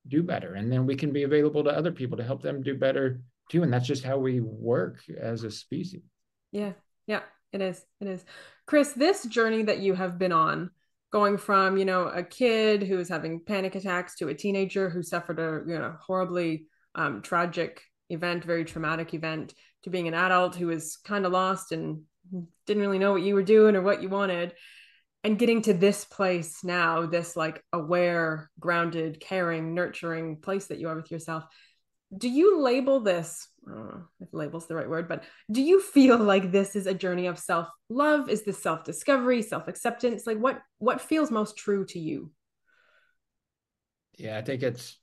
do 0.07 0.23
better. 0.23 0.55
And 0.55 0.71
then 0.71 0.85
we 0.85 0.95
can 0.95 1.11
be 1.11 1.23
available 1.23 1.63
to 1.63 1.69
other 1.69 1.91
people 1.91 2.17
to 2.17 2.23
help 2.23 2.41
them 2.41 2.61
do 2.61 2.75
better 2.75 3.21
too. 3.49 3.63
And 3.63 3.71
that's 3.71 3.87
just 3.87 4.03
how 4.03 4.17
we 4.17 4.39
work 4.39 5.01
as 5.19 5.43
a 5.43 5.51
species. 5.51 6.01
Yeah. 6.51 6.73
Yeah. 7.07 7.21
It 7.53 7.61
is. 7.61 7.83
It 7.99 8.07
is. 8.07 8.25
Chris, 8.65 8.93
this 8.93 9.25
journey 9.25 9.63
that 9.63 9.79
you 9.79 9.93
have 9.93 10.17
been 10.17 10.31
on, 10.31 10.71
going 11.11 11.37
from, 11.37 11.77
you 11.77 11.83
know, 11.83 12.03
a 12.03 12.23
kid 12.23 12.83
who 12.83 12.97
is 12.97 13.09
having 13.09 13.41
panic 13.41 13.75
attacks 13.75 14.15
to 14.15 14.29
a 14.29 14.33
teenager 14.33 14.89
who 14.89 15.03
suffered 15.03 15.39
a, 15.39 15.61
you 15.67 15.77
know, 15.77 15.93
horribly 15.99 16.67
um, 16.95 17.21
tragic 17.21 17.81
event, 18.09 18.45
very 18.45 18.63
traumatic 18.63 19.13
event, 19.13 19.53
to 19.83 19.89
being 19.89 20.07
an 20.07 20.13
adult 20.13 20.55
who 20.55 20.67
was 20.67 20.97
kind 21.03 21.25
of 21.25 21.33
lost 21.33 21.73
and 21.73 22.03
didn't 22.65 22.81
really 22.81 22.99
know 22.99 23.11
what 23.11 23.23
you 23.23 23.35
were 23.35 23.43
doing 23.43 23.75
or 23.75 23.81
what 23.81 24.01
you 24.01 24.07
wanted 24.07 24.53
and 25.23 25.37
getting 25.37 25.61
to 25.61 25.73
this 25.73 26.05
place 26.05 26.63
now 26.63 27.05
this 27.05 27.35
like 27.35 27.63
aware 27.73 28.49
grounded 28.59 29.19
caring 29.19 29.73
nurturing 29.73 30.37
place 30.37 30.67
that 30.67 30.79
you 30.79 30.87
are 30.87 30.95
with 30.95 31.11
yourself 31.11 31.43
do 32.17 32.29
you 32.29 32.61
label 32.61 32.99
this 32.99 33.47
I 33.67 33.73
don't 33.73 34.03
if 34.19 34.33
label's 34.33 34.67
the 34.67 34.75
right 34.75 34.89
word, 34.89 35.07
but 35.07 35.23
do 35.51 35.61
you 35.61 35.81
feel 35.81 36.17
like 36.17 36.51
this 36.51 36.75
is 36.75 36.87
a 36.87 36.93
journey 36.93 37.27
of 37.27 37.37
self-love? 37.37 38.29
Is 38.29 38.43
this 38.43 38.61
self-discovery, 38.61 39.43
self-acceptance? 39.43 40.25
Like 40.25 40.39
what 40.39 40.61
what 40.79 41.01
feels 41.01 41.29
most 41.29 41.57
true 41.57 41.85
to 41.85 41.99
you? 41.99 42.31
Yeah, 44.17 44.37
I 44.37 44.41
think 44.41 44.63
it's 44.63 44.97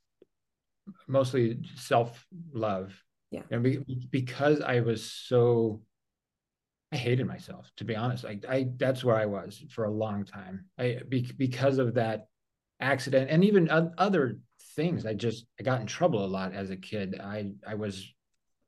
mostly 1.06 1.60
self-love. 1.76 3.00
Yeah. 3.30 3.42
And 3.50 3.62
be, 3.62 3.84
because 4.10 4.60
I 4.60 4.80
was 4.80 5.04
so 5.04 5.82
I 6.90 6.96
hated 6.96 7.26
myself, 7.26 7.70
to 7.76 7.84
be 7.84 7.94
honest. 7.94 8.24
I, 8.24 8.40
I 8.48 8.68
that's 8.76 9.04
where 9.04 9.16
I 9.16 9.26
was 9.26 9.62
for 9.70 9.84
a 9.84 9.90
long 9.90 10.24
time. 10.24 10.64
I 10.78 11.00
be, 11.08 11.30
because 11.36 11.78
of 11.78 11.94
that 11.94 12.28
accident 12.80 13.30
and 13.30 13.44
even 13.44 13.68
other 13.98 14.38
things. 14.74 15.04
I 15.04 15.14
just 15.14 15.46
I 15.58 15.64
got 15.64 15.80
in 15.80 15.86
trouble 15.86 16.24
a 16.24 16.26
lot 16.26 16.54
as 16.54 16.70
a 16.70 16.76
kid. 16.76 17.20
I 17.22 17.50
I 17.66 17.74
was, 17.74 18.08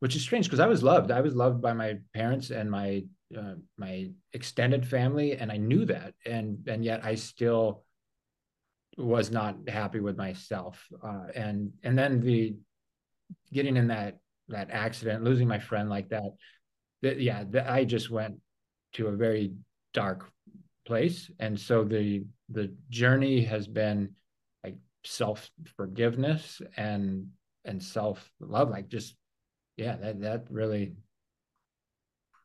which 0.00 0.16
is 0.16 0.22
strange 0.22 0.46
because 0.46 0.60
I 0.60 0.66
was 0.66 0.82
loved. 0.82 1.10
I 1.10 1.20
was 1.20 1.34
loved 1.34 1.62
by 1.62 1.72
my 1.72 1.98
parents 2.14 2.50
and 2.50 2.70
my 2.70 3.04
uh, 3.36 3.54
my 3.78 4.10
extended 4.32 4.86
family, 4.86 5.36
and 5.36 5.50
I 5.50 5.56
knew 5.56 5.84
that. 5.86 6.14
And 6.26 6.58
and 6.66 6.84
yet 6.84 7.04
I 7.04 7.14
still 7.14 7.84
was 8.98 9.30
not 9.30 9.56
happy 9.68 10.00
with 10.00 10.16
myself. 10.18 10.84
Uh, 11.02 11.26
and 11.34 11.72
and 11.82 11.98
then 11.98 12.20
the 12.20 12.56
getting 13.52 13.76
in 13.76 13.88
that 13.88 14.18
that 14.48 14.70
accident, 14.70 15.24
losing 15.24 15.48
my 15.48 15.58
friend 15.58 15.88
like 15.88 16.08
that 16.10 16.32
that 17.02 17.20
yeah, 17.20 17.44
that 17.50 17.70
I 17.70 17.84
just 17.84 18.10
went 18.10 18.36
to 18.94 19.08
a 19.08 19.16
very 19.16 19.54
dark 19.94 20.30
place, 20.86 21.30
and 21.38 21.58
so 21.58 21.84
the 21.84 22.24
the 22.48 22.74
journey 22.88 23.42
has 23.42 23.66
been 23.66 24.14
like 24.64 24.76
self 25.04 25.50
forgiveness 25.76 26.60
and 26.76 27.28
and 27.64 27.82
self 27.82 28.30
love, 28.40 28.70
like 28.70 28.88
just 28.88 29.16
yeah, 29.76 29.96
that 29.96 30.20
that 30.20 30.44
really 30.50 30.94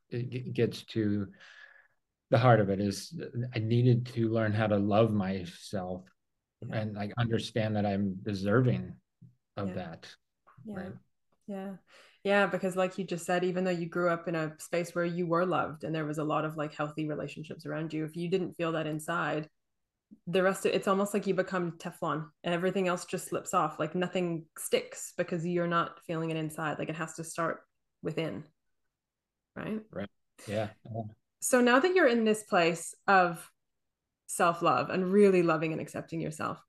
it 0.10 0.54
gets 0.54 0.84
to 0.84 1.28
the 2.32 2.38
heart 2.38 2.60
of 2.60 2.70
it 2.70 2.80
is 2.80 3.14
I 3.54 3.60
needed 3.60 4.08
to 4.08 4.30
learn 4.30 4.54
how 4.54 4.68
to 4.68 4.78
love 4.78 5.12
myself 5.12 6.04
yeah. 6.68 6.78
and 6.78 6.96
like 6.96 7.12
understand 7.18 7.76
that 7.76 7.86
I'm 7.86 8.16
deserving 8.24 8.94
of 9.58 9.70
yeah. 9.70 9.74
that. 9.76 10.08
Yeah. 10.66 10.76
Right? 10.76 10.94
Yeah. 11.48 11.72
Yeah, 12.26 12.48
because 12.48 12.76
like 12.76 12.98
you 12.98 13.06
just 13.06 13.24
said, 13.24 13.44
even 13.44 13.64
though 13.64 13.70
you 13.70 13.86
grew 13.86 14.10
up 14.10 14.28
in 14.28 14.34
a 14.34 14.52
space 14.58 14.96
where 14.96 15.06
you 15.06 15.28
were 15.28 15.46
loved 15.46 15.84
and 15.84 15.94
there 15.94 16.06
was 16.06 16.18
a 16.18 16.24
lot 16.24 16.44
of 16.44 16.58
like 16.58 16.74
healthy 16.74 17.08
relationships 17.08 17.68
around 17.68 17.94
you, 17.94 18.04
if 18.04 18.16
you 18.18 18.28
didn't 18.30 18.56
feel 18.56 18.72
that 18.72 18.88
inside, 18.88 19.48
the 20.26 20.42
rest 20.42 20.66
of 20.66 20.74
it's 20.74 20.88
almost 20.88 21.14
like 21.14 21.28
you 21.28 21.36
become 21.36 21.74
Teflon 21.74 22.26
and 22.44 22.56
everything 22.56 22.88
else 22.88 23.06
just 23.06 23.28
slips 23.28 23.54
off. 23.54 23.78
Like 23.80 23.94
nothing 23.94 24.46
sticks 24.58 25.14
because 25.16 25.46
you're 25.46 25.68
not 25.68 26.00
feeling 26.08 26.32
it 26.32 26.38
inside. 26.38 26.80
Like 26.80 26.90
it 26.90 26.96
has 26.96 27.14
to 27.14 27.24
start 27.24 27.60
within. 28.02 28.44
Right. 29.56 29.82
Right. 29.92 30.10
Yeah. 30.48 30.70
So 31.42 31.62
now 31.62 31.80
that 31.80 31.94
you're 31.94 32.08
in 32.08 32.24
this 32.24 32.42
place 32.42 32.96
of 33.08 33.48
self 34.26 34.64
love 34.64 34.90
and 34.90 35.14
really 35.14 35.44
loving 35.44 35.74
and 35.74 35.82
accepting 35.82 36.22
yourself, 36.22 36.60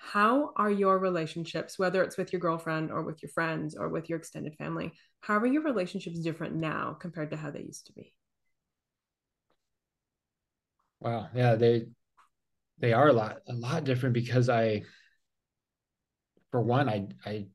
how 0.00 0.52
are 0.56 0.70
your 0.70 0.98
relationships, 0.98 1.78
whether 1.78 2.02
it's 2.02 2.16
with 2.16 2.32
your 2.32 2.40
girlfriend 2.40 2.92
or 2.92 3.02
with 3.02 3.20
your 3.20 3.30
friends 3.30 3.74
or 3.76 3.88
with 3.88 4.08
your 4.08 4.18
extended 4.18 4.54
family, 4.54 4.92
how 5.20 5.38
are 5.38 5.46
your 5.46 5.62
relationships 5.62 6.20
different 6.20 6.54
now 6.54 6.96
compared 6.98 7.30
to 7.32 7.36
how 7.36 7.50
they 7.50 7.62
used 7.62 7.86
to 7.86 7.92
be? 7.92 8.12
Wow. 11.00 11.28
Yeah, 11.34 11.56
they 11.56 11.86
they 12.78 12.92
are 12.92 13.08
a 13.08 13.12
lot 13.12 13.38
a 13.48 13.52
lot 13.52 13.84
different 13.84 14.14
because 14.14 14.48
I 14.48 14.82
for 16.52 16.62
one, 16.62 16.88
I 16.88 17.08
I 17.26 17.46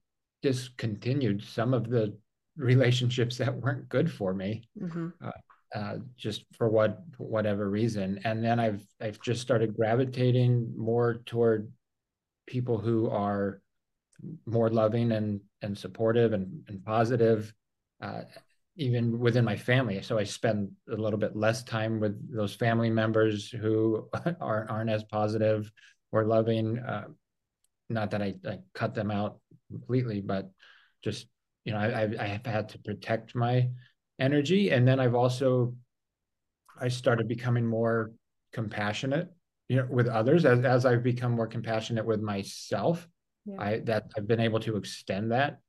discontinued 0.41 1.43
some 1.43 1.73
of 1.73 1.89
the 1.89 2.17
relationships 2.57 3.37
that 3.37 3.55
weren't 3.55 3.87
good 3.87 4.11
for 4.11 4.33
me. 4.33 4.67
Mm-hmm. 4.79 5.07
Uh, 5.25 5.31
uh, 5.73 5.97
just 6.17 6.43
for 6.55 6.69
what 6.69 6.99
whatever 7.17 7.67
reason 7.67 8.19
and 8.25 8.45
then 8.45 8.59
i've 8.59 8.85
i've 9.01 9.19
just 9.21 9.41
started 9.41 9.75
gravitating 9.75 10.71
more 10.77 11.15
toward 11.25 11.67
people 12.45 12.77
who 12.77 13.09
are 13.09 13.61
more 14.45 14.69
loving 14.69 15.11
and 15.11 15.41
and 15.61 15.77
supportive 15.77 16.33
and, 16.33 16.63
and 16.67 16.83
positive 16.83 17.53
uh, 18.01 18.21
even 18.75 19.19
within 19.19 19.45
my 19.45 19.55
family. 19.55 20.01
So 20.01 20.17
i 20.17 20.23
spend 20.23 20.71
a 20.91 20.95
little 20.95 21.19
bit 21.19 21.35
less 21.35 21.63
time 21.63 21.99
with 21.99 22.15
those 22.35 22.55
family 22.55 22.89
members 22.89 23.49
who 23.49 24.09
aren't 24.41 24.69
aren't 24.69 24.89
as 24.89 25.03
positive 25.03 25.71
or 26.11 26.25
loving. 26.25 26.79
Uh, 26.79 27.05
not 27.89 28.11
that 28.11 28.21
I, 28.21 28.33
I 28.47 28.59
cut 28.73 28.95
them 28.95 29.11
out 29.11 29.39
completely 29.69 30.21
but 30.21 30.51
just 31.03 31.27
you 31.65 31.73
know 31.73 31.79
I, 31.79 32.09
I 32.19 32.27
have 32.27 32.45
had 32.45 32.69
to 32.69 32.79
protect 32.79 33.35
my 33.35 33.69
energy. 34.19 34.71
And 34.71 34.87
then 34.87 34.99
i've 34.99 35.15
also 35.15 35.75
i 36.79 36.87
started 36.87 37.27
becoming 37.27 37.65
more 37.65 38.11
compassionate 38.51 39.29
you 39.73 39.79
know 39.79 39.87
with 39.89 40.07
others 40.07 40.45
as, 40.45 40.63
as 40.63 40.85
i've 40.85 41.01
become 41.01 41.31
more 41.31 41.47
compassionate 41.47 42.05
with 42.05 42.21
myself 42.21 43.07
yeah. 43.45 43.55
i 43.59 43.79
that 43.79 44.05
i've 44.15 44.27
been 44.27 44.39
able 44.39 44.59
to 44.59 44.77
extend 44.77 45.31
that 45.31 45.59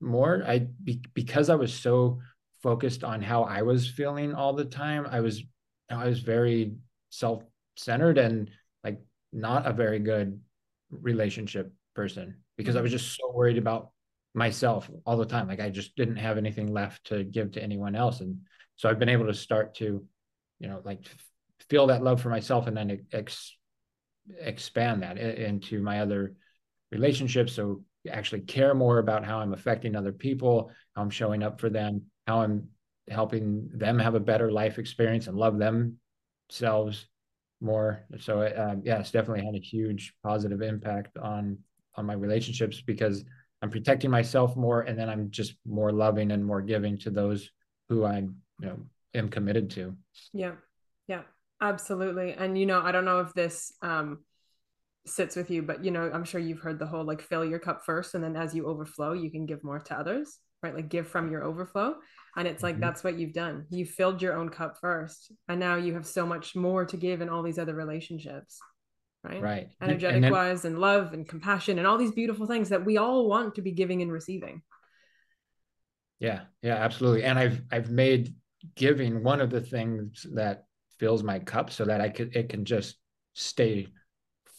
more 0.00 0.44
i 0.46 0.60
be, 0.84 1.00
because 1.12 1.50
i 1.50 1.56
was 1.56 1.74
so 1.74 2.20
focused 2.62 3.02
on 3.02 3.20
how 3.20 3.42
i 3.42 3.62
was 3.62 3.90
feeling 3.90 4.32
all 4.32 4.52
the 4.52 4.64
time 4.64 5.06
i 5.10 5.20
was 5.20 5.42
i 5.90 6.06
was 6.06 6.20
very 6.20 6.74
self-centered 7.10 8.16
and 8.16 8.48
like 8.84 9.00
not 9.32 9.66
a 9.66 9.72
very 9.72 9.98
good 9.98 10.40
relationship 10.90 11.72
person 11.96 12.36
because 12.56 12.76
i 12.76 12.80
was 12.80 12.90
mm-hmm. 12.90 12.98
just 12.98 13.16
so 13.16 13.32
worried 13.34 13.58
about 13.58 13.90
myself 14.34 14.88
all 15.04 15.16
the 15.16 15.26
time 15.26 15.48
like 15.48 15.60
i 15.60 15.68
just 15.68 15.96
didn't 15.96 16.16
have 16.16 16.38
anything 16.38 16.72
left 16.72 17.04
to 17.04 17.24
give 17.24 17.50
to 17.50 17.62
anyone 17.62 17.96
else 17.96 18.20
and 18.20 18.38
so 18.76 18.88
i've 18.88 19.00
been 19.00 19.08
able 19.08 19.26
to 19.26 19.34
start 19.34 19.74
to 19.74 20.06
you 20.60 20.68
know 20.68 20.80
like 20.84 21.00
feel 21.70 21.86
that 21.88 22.02
love 22.02 22.20
for 22.20 22.30
myself 22.30 22.66
and 22.66 22.76
then 22.76 23.06
ex- 23.12 23.56
expand 24.40 25.02
that 25.02 25.18
into 25.18 25.82
my 25.82 26.00
other 26.00 26.34
relationships. 26.90 27.52
So 27.52 27.82
actually 28.10 28.40
care 28.40 28.74
more 28.74 28.98
about 28.98 29.24
how 29.24 29.38
i'm 29.38 29.52
affecting 29.52 29.94
other 29.94 30.12
people 30.12 30.70
how 30.94 31.02
i'm 31.02 31.10
showing 31.10 31.42
up 31.42 31.60
for 31.60 31.68
them 31.68 32.02
how 32.26 32.40
i'm 32.40 32.68
helping 33.08 33.68
them 33.74 33.98
have 33.98 34.14
a 34.14 34.20
better 34.20 34.50
life 34.50 34.78
experience 34.78 35.26
and 35.26 35.36
love 35.36 35.58
themselves 35.58 37.06
more. 37.60 38.04
So 38.20 38.42
uh, 38.42 38.76
yeah 38.82 39.00
it's 39.00 39.10
definitely 39.10 39.44
had 39.44 39.54
a 39.54 39.64
huge 39.64 40.14
positive 40.22 40.62
impact 40.62 41.16
on 41.16 41.58
on 41.96 42.06
my 42.06 42.12
relationships 42.12 42.80
because 42.80 43.24
i'm 43.62 43.70
protecting 43.70 44.10
myself 44.10 44.56
more 44.56 44.82
and 44.82 44.98
then 44.98 45.08
i'm 45.08 45.30
just 45.30 45.54
more 45.66 45.90
loving 45.90 46.30
and 46.30 46.44
more 46.44 46.62
giving 46.62 46.98
to 46.98 47.10
those 47.10 47.50
who 47.88 48.04
i 48.04 48.18
you 48.18 48.32
know 48.60 48.78
am 49.14 49.28
committed 49.28 49.70
to. 49.70 49.96
Yeah. 50.32 50.52
Yeah 51.08 51.22
Absolutely. 51.60 52.32
And 52.32 52.56
you 52.56 52.66
know, 52.66 52.80
I 52.80 52.92
don't 52.92 53.04
know 53.04 53.20
if 53.20 53.32
this 53.34 53.72
um 53.82 54.18
sits 55.06 55.36
with 55.36 55.50
you, 55.50 55.62
but 55.62 55.84
you 55.84 55.90
know, 55.90 56.10
I'm 56.12 56.24
sure 56.24 56.40
you've 56.40 56.60
heard 56.60 56.78
the 56.78 56.86
whole 56.86 57.04
like 57.04 57.22
fill 57.22 57.44
your 57.44 57.58
cup 57.58 57.84
first 57.84 58.14
and 58.14 58.22
then 58.22 58.36
as 58.36 58.54
you 58.54 58.66
overflow, 58.66 59.12
you 59.12 59.30
can 59.30 59.46
give 59.46 59.64
more 59.64 59.80
to 59.80 59.98
others, 59.98 60.38
right? 60.62 60.74
Like 60.74 60.88
give 60.88 61.08
from 61.08 61.30
your 61.30 61.44
overflow. 61.44 61.96
And 62.36 62.46
it's 62.46 62.62
like 62.62 62.76
mm-hmm. 62.76 62.82
that's 62.82 63.02
what 63.02 63.18
you've 63.18 63.32
done. 63.32 63.66
You 63.68 63.84
filled 63.84 64.22
your 64.22 64.34
own 64.34 64.48
cup 64.50 64.78
first, 64.80 65.32
and 65.48 65.58
now 65.58 65.74
you 65.74 65.94
have 65.94 66.06
so 66.06 66.24
much 66.24 66.54
more 66.54 66.84
to 66.84 66.96
give 66.96 67.20
in 67.20 67.28
all 67.28 67.42
these 67.42 67.58
other 67.58 67.74
relationships. 67.74 68.60
Right. 69.24 69.42
Right. 69.42 69.68
Energetic 69.82 70.14
and 70.14 70.24
then, 70.24 70.32
wise 70.32 70.64
and 70.64 70.78
love 70.78 71.12
and 71.12 71.28
compassion 71.28 71.78
and 71.78 71.86
all 71.86 71.98
these 71.98 72.12
beautiful 72.12 72.46
things 72.46 72.68
that 72.68 72.84
we 72.84 72.96
all 72.96 73.28
want 73.28 73.56
to 73.56 73.62
be 73.62 73.72
giving 73.72 74.02
and 74.02 74.12
receiving. 74.12 74.62
Yeah. 76.20 76.42
Yeah, 76.62 76.76
absolutely. 76.76 77.24
And 77.24 77.40
I've 77.40 77.60
I've 77.72 77.90
made 77.90 78.34
giving 78.76 79.24
one 79.24 79.40
of 79.40 79.50
the 79.50 79.60
things 79.60 80.24
that 80.34 80.67
fills 80.98 81.22
my 81.22 81.38
cup 81.38 81.70
so 81.70 81.84
that 81.84 82.00
I 82.00 82.08
could 82.08 82.34
it 82.34 82.48
can 82.48 82.64
just 82.64 82.96
stay 83.34 83.88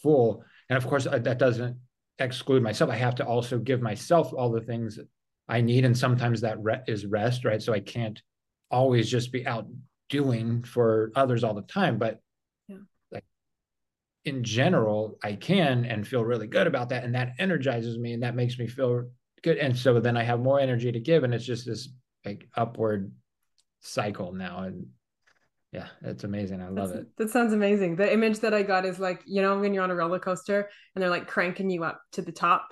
full. 0.02 0.44
And 0.68 0.76
of 0.76 0.86
course, 0.86 1.06
uh, 1.06 1.18
that 1.18 1.38
doesn't 1.38 1.76
exclude 2.18 2.62
myself. 2.62 2.90
I 2.90 2.96
have 2.96 3.16
to 3.16 3.26
also 3.26 3.58
give 3.58 3.80
myself 3.82 4.32
all 4.32 4.50
the 4.50 4.60
things 4.60 4.98
I 5.48 5.60
need, 5.60 5.84
and 5.84 5.96
sometimes 5.96 6.40
that 6.42 6.62
re- 6.62 6.82
is 6.86 7.06
rest, 7.06 7.44
right? 7.44 7.60
So 7.60 7.72
I 7.72 7.80
can't 7.80 8.20
always 8.70 9.10
just 9.10 9.32
be 9.32 9.46
out 9.46 9.66
doing 10.08 10.62
for 10.62 11.12
others 11.14 11.44
all 11.44 11.54
the 11.54 11.62
time 11.62 11.98
but 11.98 12.20
yeah. 12.68 12.76
like 13.10 13.24
in 14.24 14.42
general 14.44 15.18
i 15.22 15.32
can 15.32 15.84
and 15.84 16.06
feel 16.06 16.24
really 16.24 16.46
good 16.46 16.66
about 16.66 16.88
that 16.88 17.04
and 17.04 17.14
that 17.14 17.32
energizes 17.38 17.98
me 17.98 18.12
and 18.12 18.22
that 18.22 18.34
makes 18.34 18.58
me 18.58 18.66
feel 18.66 19.08
good 19.42 19.56
and 19.56 19.76
so 19.76 20.00
then 20.00 20.16
i 20.16 20.22
have 20.22 20.40
more 20.40 20.60
energy 20.60 20.90
to 20.92 21.00
give 21.00 21.24
and 21.24 21.32
it's 21.32 21.44
just 21.44 21.64
this 21.64 21.88
like 22.24 22.48
upward 22.56 23.12
cycle 23.80 24.32
now 24.32 24.64
and 24.64 24.86
yeah 25.72 25.88
it's 26.02 26.24
amazing. 26.24 26.60
I 26.60 26.68
love 26.68 26.88
That's, 26.88 27.00
it. 27.00 27.16
that 27.18 27.30
sounds 27.30 27.52
amazing. 27.52 27.96
The 27.96 28.12
image 28.12 28.40
that 28.40 28.54
i 28.54 28.62
got 28.62 28.84
is 28.84 28.98
like 28.98 29.22
you 29.26 29.42
know 29.42 29.58
when 29.58 29.74
you're 29.74 29.84
on 29.84 29.90
a 29.90 29.94
roller 29.94 30.18
coaster 30.18 30.68
and 30.94 31.02
they're 31.02 31.10
like 31.10 31.28
cranking 31.28 31.70
you 31.70 31.84
up 31.84 32.00
to 32.12 32.22
the 32.22 32.32
top. 32.32 32.68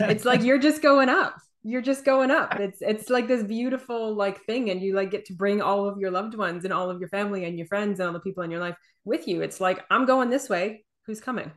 It's 0.00 0.24
like 0.24 0.42
you're 0.44 0.58
just 0.58 0.82
going 0.82 1.08
up. 1.08 1.36
You're 1.62 1.82
just 1.82 2.04
going 2.04 2.30
up. 2.30 2.60
It's 2.60 2.82
it's 2.82 3.08
like 3.08 3.28
this 3.28 3.42
beautiful 3.42 4.14
like 4.14 4.40
thing 4.44 4.70
and 4.70 4.80
you 4.80 4.94
like 4.94 5.10
get 5.10 5.26
to 5.26 5.34
bring 5.34 5.62
all 5.62 5.88
of 5.88 5.98
your 5.98 6.10
loved 6.10 6.34
ones 6.34 6.64
and 6.64 6.72
all 6.72 6.90
of 6.90 7.00
your 7.00 7.08
family 7.08 7.44
and 7.44 7.58
your 7.58 7.66
friends 7.66 8.00
and 8.00 8.06
all 8.06 8.12
the 8.12 8.20
people 8.20 8.42
in 8.42 8.50
your 8.50 8.60
life 8.60 8.76
with 9.04 9.26
you. 9.28 9.42
It's 9.42 9.60
like 9.60 9.84
i'm 9.90 10.06
going 10.06 10.30
this 10.30 10.48
way. 10.48 10.84
Who's 11.06 11.20
coming? 11.20 11.52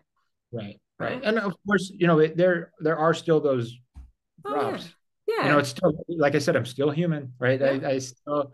Right 0.52 0.80
right, 1.00 1.22
and 1.24 1.38
of 1.38 1.54
course 1.66 1.92
you 1.94 2.08
know 2.08 2.26
there 2.28 2.72
there 2.80 2.98
are 2.98 3.14
still 3.14 3.40
those 3.40 3.78
drops 4.46 4.86
oh, 4.86 4.94
yeah. 5.28 5.36
yeah. 5.36 5.46
you 5.46 5.52
know 5.52 5.60
it's 5.60 5.70
still 5.70 5.94
like 6.10 6.36
i 6.36 6.40
said 6.40 6.56
i'm 6.56 6.66
still 6.66 6.90
human 6.90 7.34
right? 7.40 7.60
Yeah. 7.60 7.80
I, 7.84 7.90
I 7.92 7.98
still 8.00 8.52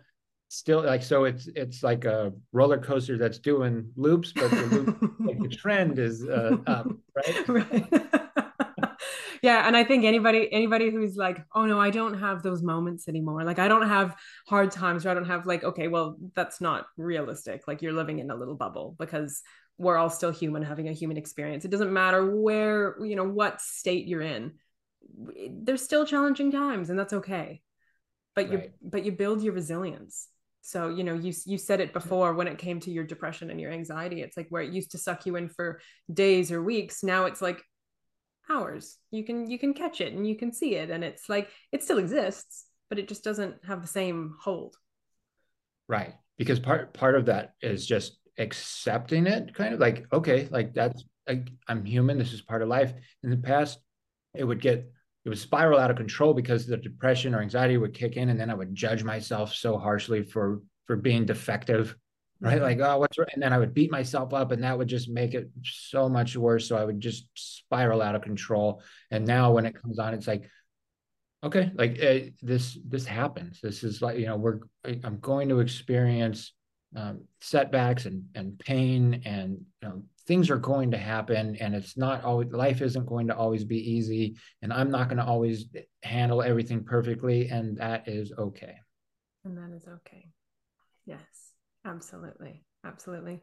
still 0.54 0.84
like 0.84 1.04
so 1.04 1.26
it's 1.26 1.48
it's 1.56 1.84
like 1.84 2.06
a 2.06 2.32
roller 2.52 2.78
coaster 2.78 3.18
that's 3.18 3.40
doing 3.40 3.90
loops 3.96 4.32
but 4.34 4.50
the 4.52 4.66
loop 4.68 5.14
like 5.20 5.40
the 5.40 5.48
trend 5.48 6.00
is 6.00 6.24
uh, 6.24 6.58
up 6.68 6.88
right? 7.16 7.48
Right. 7.50 7.94
Yeah 9.42 9.68
and 9.68 9.76
i 9.76 9.84
think 9.84 10.06
anybody 10.06 10.48
anybody 10.54 10.90
who's 10.90 11.18
like 11.18 11.44
oh 11.54 11.66
no 11.66 11.78
i 11.78 11.90
don't 11.90 12.18
have 12.18 12.44
those 12.44 12.64
moments 12.64 13.10
anymore 13.10 13.44
like 13.44 13.60
i 13.60 13.68
don't 13.68 13.90
have 13.90 14.16
hard 14.48 14.72
times 14.72 15.06
or 15.06 15.10
i 15.10 15.14
don't 15.14 15.26
have 15.26 15.46
like 15.46 15.66
okay 15.66 15.90
well 15.90 16.16
that's 16.34 16.62
not 16.62 16.86
realistic 16.96 17.68
like 17.68 17.82
you're 17.82 17.92
living 17.92 18.20
in 18.20 18.32
a 18.32 18.36
little 18.36 18.56
bubble 18.56 18.96
because 18.98 19.42
we're 19.78 19.98
all 19.98 20.10
still 20.10 20.32
human 20.32 20.62
having 20.64 20.88
a 20.88 20.94
human 20.94 21.18
experience. 21.18 21.66
It 21.66 21.72
doesn't 21.72 21.92
matter 21.92 22.40
where 22.40 22.96
you 23.04 23.16
know 23.16 23.28
what 23.28 23.62
state 23.62 24.08
you're 24.08 24.22
in 24.22 24.54
there's 25.50 25.84
still 25.84 26.06
challenging 26.06 26.52
times 26.52 26.90
and 26.90 26.98
that's 26.98 27.14
okay. 27.14 27.62
But 28.36 28.50
right. 28.50 28.54
you 28.54 28.72
but 28.82 29.06
you 29.06 29.12
build 29.12 29.44
your 29.44 29.54
resilience 29.54 30.28
so 30.66 30.90
you 30.90 31.04
know 31.04 31.14
you 31.14 31.32
you 31.46 31.58
said 31.58 31.80
it 31.80 31.94
before 31.94 32.34
when 32.34 32.48
it 32.48 32.58
came 32.58 32.80
to 32.80 32.90
your 32.90 33.04
depression 33.04 33.52
and 33.52 33.62
your 33.62 33.72
anxiety 33.72 34.22
it's 34.22 34.38
like 34.38 34.48
where 34.50 34.64
it 34.64 34.74
used 34.74 34.92
to 34.92 34.98
suck 34.98 35.26
you 35.26 35.36
in 35.36 35.48
for 35.48 35.80
days 36.12 36.52
or 36.52 36.64
weeks 36.64 37.04
now 37.04 37.26
it's 37.26 37.42
like 37.42 37.62
hours. 38.50 38.98
You 39.12 39.24
can 39.24 39.50
you 39.50 39.60
can 39.60 39.74
catch 39.74 40.02
it 40.02 40.14
and 40.14 40.28
you 40.28 40.36
can 40.36 40.52
see 40.52 40.76
it 40.76 40.90
and 40.90 41.04
it's 41.04 41.30
like 41.30 41.50
it 41.72 41.84
still 41.84 41.98
exists 41.98 42.66
but 42.90 43.00
it 43.00 43.08
just 43.08 43.24
doesn't 43.24 43.56
have 43.66 43.82
the 43.82 43.88
same 43.88 44.36
hold. 44.42 44.76
Right 45.88 46.14
because 46.38 46.60
part 46.60 46.94
part 46.94 47.16
of 47.16 47.26
that 47.26 47.54
is 47.62 47.86
just 47.86 48.18
accepting 48.40 49.28
it 49.28 49.54
kind 49.54 49.74
of 49.74 49.80
like 49.80 50.08
okay 50.12 50.48
like 50.50 50.74
that's 50.74 51.04
like 51.28 51.52
i'm 51.68 51.86
human 51.86 52.18
this 52.18 52.34
is 52.34 52.42
part 52.42 52.62
of 52.62 52.68
life. 52.68 52.94
In 53.24 53.30
the 53.30 53.38
past 53.38 53.80
it 54.34 54.44
would 54.44 54.62
get 54.62 54.92
it 55.26 55.30
would 55.30 55.38
spiral 55.38 55.80
out 55.80 55.92
of 55.92 55.98
control 55.98 56.34
because 56.34 56.66
the 56.66 56.78
depression 56.78 57.34
or 57.34 57.42
anxiety 57.42 57.78
would 57.78 57.94
kick 57.94 58.18
in 58.18 58.30
and 58.30 58.40
then 58.40 58.50
i 58.50 58.54
would 58.54 58.74
judge 58.76 59.04
myself 59.04 59.54
so 59.54 59.78
harshly 59.78 60.24
for 60.24 60.62
for 60.86 60.96
being 60.96 61.26
defective 61.26 61.96
right 62.42 62.56
mm-hmm. 62.56 62.64
like 62.64 62.80
oh 62.80 63.00
what's 63.00 63.18
right? 63.18 63.30
and 63.34 63.42
then 63.42 63.54
i 63.54 63.58
would 63.58 63.74
beat 63.74 63.92
myself 63.92 64.34
up 64.34 64.52
and 64.52 64.64
that 64.64 64.78
would 64.78 64.88
just 64.88 65.10
make 65.10 65.34
it 65.34 65.50
so 65.64 66.10
much 66.10 66.36
worse 66.36 66.68
so 66.68 66.76
i 66.76 66.84
would 66.84 67.00
just 67.00 67.28
spiral 67.36 68.02
out 68.02 68.16
of 68.16 68.22
control 68.22 68.82
and 69.12 69.26
now 69.26 69.52
when 69.52 69.66
it 69.66 69.80
comes 69.82 70.00
on 70.00 70.14
it's 70.14 70.28
like 70.28 70.50
okay 71.44 71.72
like 71.76 72.02
uh, 72.02 72.20
this 72.42 72.78
this 72.88 73.06
happens 73.06 73.60
this 73.62 73.84
is 73.84 74.02
like 74.02 74.18
you 74.18 74.26
know 74.26 74.38
we're 74.38 74.60
i'm 75.04 75.20
going 75.20 75.50
to 75.50 75.60
experience 75.60 76.54
um, 76.96 77.22
setbacks 77.42 78.06
and 78.06 78.26
and 78.36 78.60
pain 78.60 79.22
and 79.26 79.66
you 79.82 79.88
know 79.88 80.04
things 80.28 80.50
are 80.50 80.58
going 80.58 80.92
to 80.92 80.98
happen 80.98 81.56
and 81.60 81.76
it's 81.76 81.98
not 81.98 82.24
always 82.24 82.52
life 82.52 82.82
isn't 82.82 83.06
going 83.06 83.28
to 83.28 83.36
always 83.36 83.64
be 83.64 83.78
easy 83.78 84.36
and 84.62 84.72
i'm 84.72 84.90
not 84.90 85.08
going 85.08 85.18
to 85.18 85.26
always 85.26 85.66
handle 86.04 86.42
everything 86.42 86.84
perfectly 86.84 87.50
and 87.50 87.78
that 87.78 88.08
is 88.08 88.32
okay. 88.38 88.76
And 89.46 89.58
that 89.58 89.76
is 89.76 89.88
okay. 89.88 90.30
Yes 91.06 91.22
absolutely 91.86 92.64
absolutely. 92.86 93.42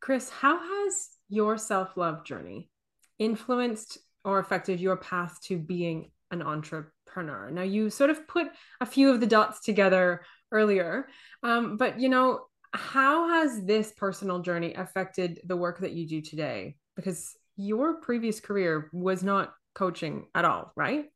Chris 0.00 0.30
how 0.30 0.58
has 0.58 1.10
your 1.28 1.58
self-love 1.58 2.24
journey 2.24 2.70
influenced 3.18 3.98
or 4.24 4.38
affected 4.38 4.80
your 4.80 4.96
path 4.96 5.40
to 5.42 5.58
being 5.58 6.10
an 6.30 6.42
entrepreneur? 6.42 7.50
Now 7.50 7.62
you 7.62 7.90
sort 7.90 8.10
of 8.10 8.28
put 8.28 8.46
a 8.80 8.86
few 8.86 9.10
of 9.10 9.20
the 9.20 9.26
dots 9.26 9.60
together 9.60 10.22
earlier 10.52 11.08
um, 11.42 11.76
but 11.76 12.00
you 12.00 12.08
know 12.08 12.40
how 12.72 13.28
has 13.28 13.64
this 13.64 13.92
personal 13.92 14.40
journey 14.40 14.74
affected 14.74 15.40
the 15.44 15.56
work 15.56 15.80
that 15.80 15.92
you 15.92 16.06
do 16.06 16.20
today? 16.20 16.76
Because 16.96 17.36
your 17.56 18.00
previous 18.00 18.40
career 18.40 18.88
was 18.92 19.22
not 19.22 19.52
coaching 19.74 20.26
at 20.34 20.44
all, 20.44 20.72
right? 20.76 21.06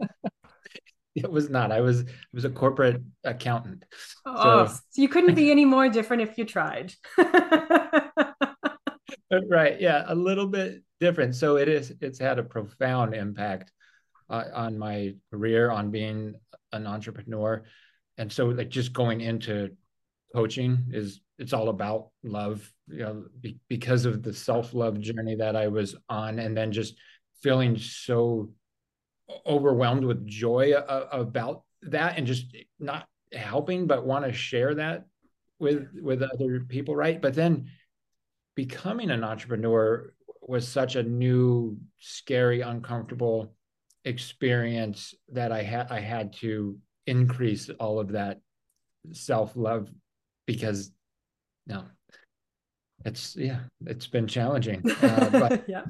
it 1.14 1.30
was 1.30 1.50
not. 1.50 1.72
I 1.72 1.80
was 1.80 2.02
I 2.02 2.12
was 2.32 2.44
a 2.44 2.50
corporate 2.50 3.02
accountant. 3.24 3.84
Oh, 4.24 4.66
so, 4.66 4.72
so 4.72 5.02
you 5.02 5.08
couldn't 5.08 5.34
be 5.34 5.50
any 5.56 5.64
more 5.64 5.88
different 5.88 6.22
if 6.22 6.38
you 6.38 6.44
tried. 6.44 6.92
right. 9.48 9.80
Yeah, 9.80 10.04
a 10.06 10.14
little 10.14 10.46
bit 10.46 10.82
different. 11.00 11.34
So 11.34 11.56
it 11.56 11.68
is. 11.68 11.92
It's 12.00 12.18
had 12.18 12.38
a 12.38 12.44
profound 12.44 13.14
impact 13.14 13.72
uh, 14.30 14.44
on 14.54 14.78
my 14.78 15.14
career, 15.30 15.70
on 15.70 15.90
being 15.90 16.34
an 16.72 16.86
entrepreneur, 16.86 17.64
and 18.16 18.32
so 18.32 18.46
like 18.46 18.68
just 18.68 18.92
going 18.92 19.20
into 19.20 19.70
coaching 20.34 20.86
is 20.90 21.20
it's 21.38 21.52
all 21.52 21.68
about 21.68 22.08
love 22.22 22.70
you 22.88 22.98
know 22.98 23.24
be, 23.40 23.58
because 23.68 24.04
of 24.04 24.22
the 24.22 24.32
self-love 24.32 25.00
journey 25.00 25.34
that 25.34 25.56
i 25.56 25.66
was 25.68 25.96
on 26.08 26.38
and 26.38 26.56
then 26.56 26.70
just 26.70 26.94
feeling 27.42 27.76
so 27.76 28.50
overwhelmed 29.46 30.04
with 30.04 30.26
joy 30.26 30.72
a, 30.74 31.08
about 31.12 31.62
that 31.82 32.18
and 32.18 32.26
just 32.26 32.46
not 32.78 33.06
helping 33.32 33.86
but 33.86 34.06
want 34.06 34.24
to 34.24 34.32
share 34.32 34.74
that 34.74 35.04
with 35.58 35.88
with 36.00 36.22
other 36.22 36.60
people 36.60 36.94
right? 36.94 37.20
But 37.20 37.34
then 37.34 37.70
becoming 38.54 39.10
an 39.10 39.24
entrepreneur 39.24 40.12
was 40.42 40.66
such 40.66 40.96
a 40.96 41.02
new 41.02 41.78
scary 41.98 42.62
uncomfortable 42.62 43.54
experience 44.04 45.14
that 45.32 45.52
i 45.52 45.62
had 45.62 45.90
i 45.90 46.00
had 46.00 46.32
to 46.32 46.78
increase 47.06 47.68
all 47.80 47.98
of 47.98 48.12
that 48.12 48.40
self-love 49.12 49.90
because 50.48 50.90
no, 51.66 51.84
it's 53.04 53.36
yeah, 53.36 53.60
it's 53.86 54.08
been 54.08 54.26
challenging. 54.26 54.82
Uh, 55.02 55.30
but 55.30 55.64
yeah. 55.68 55.84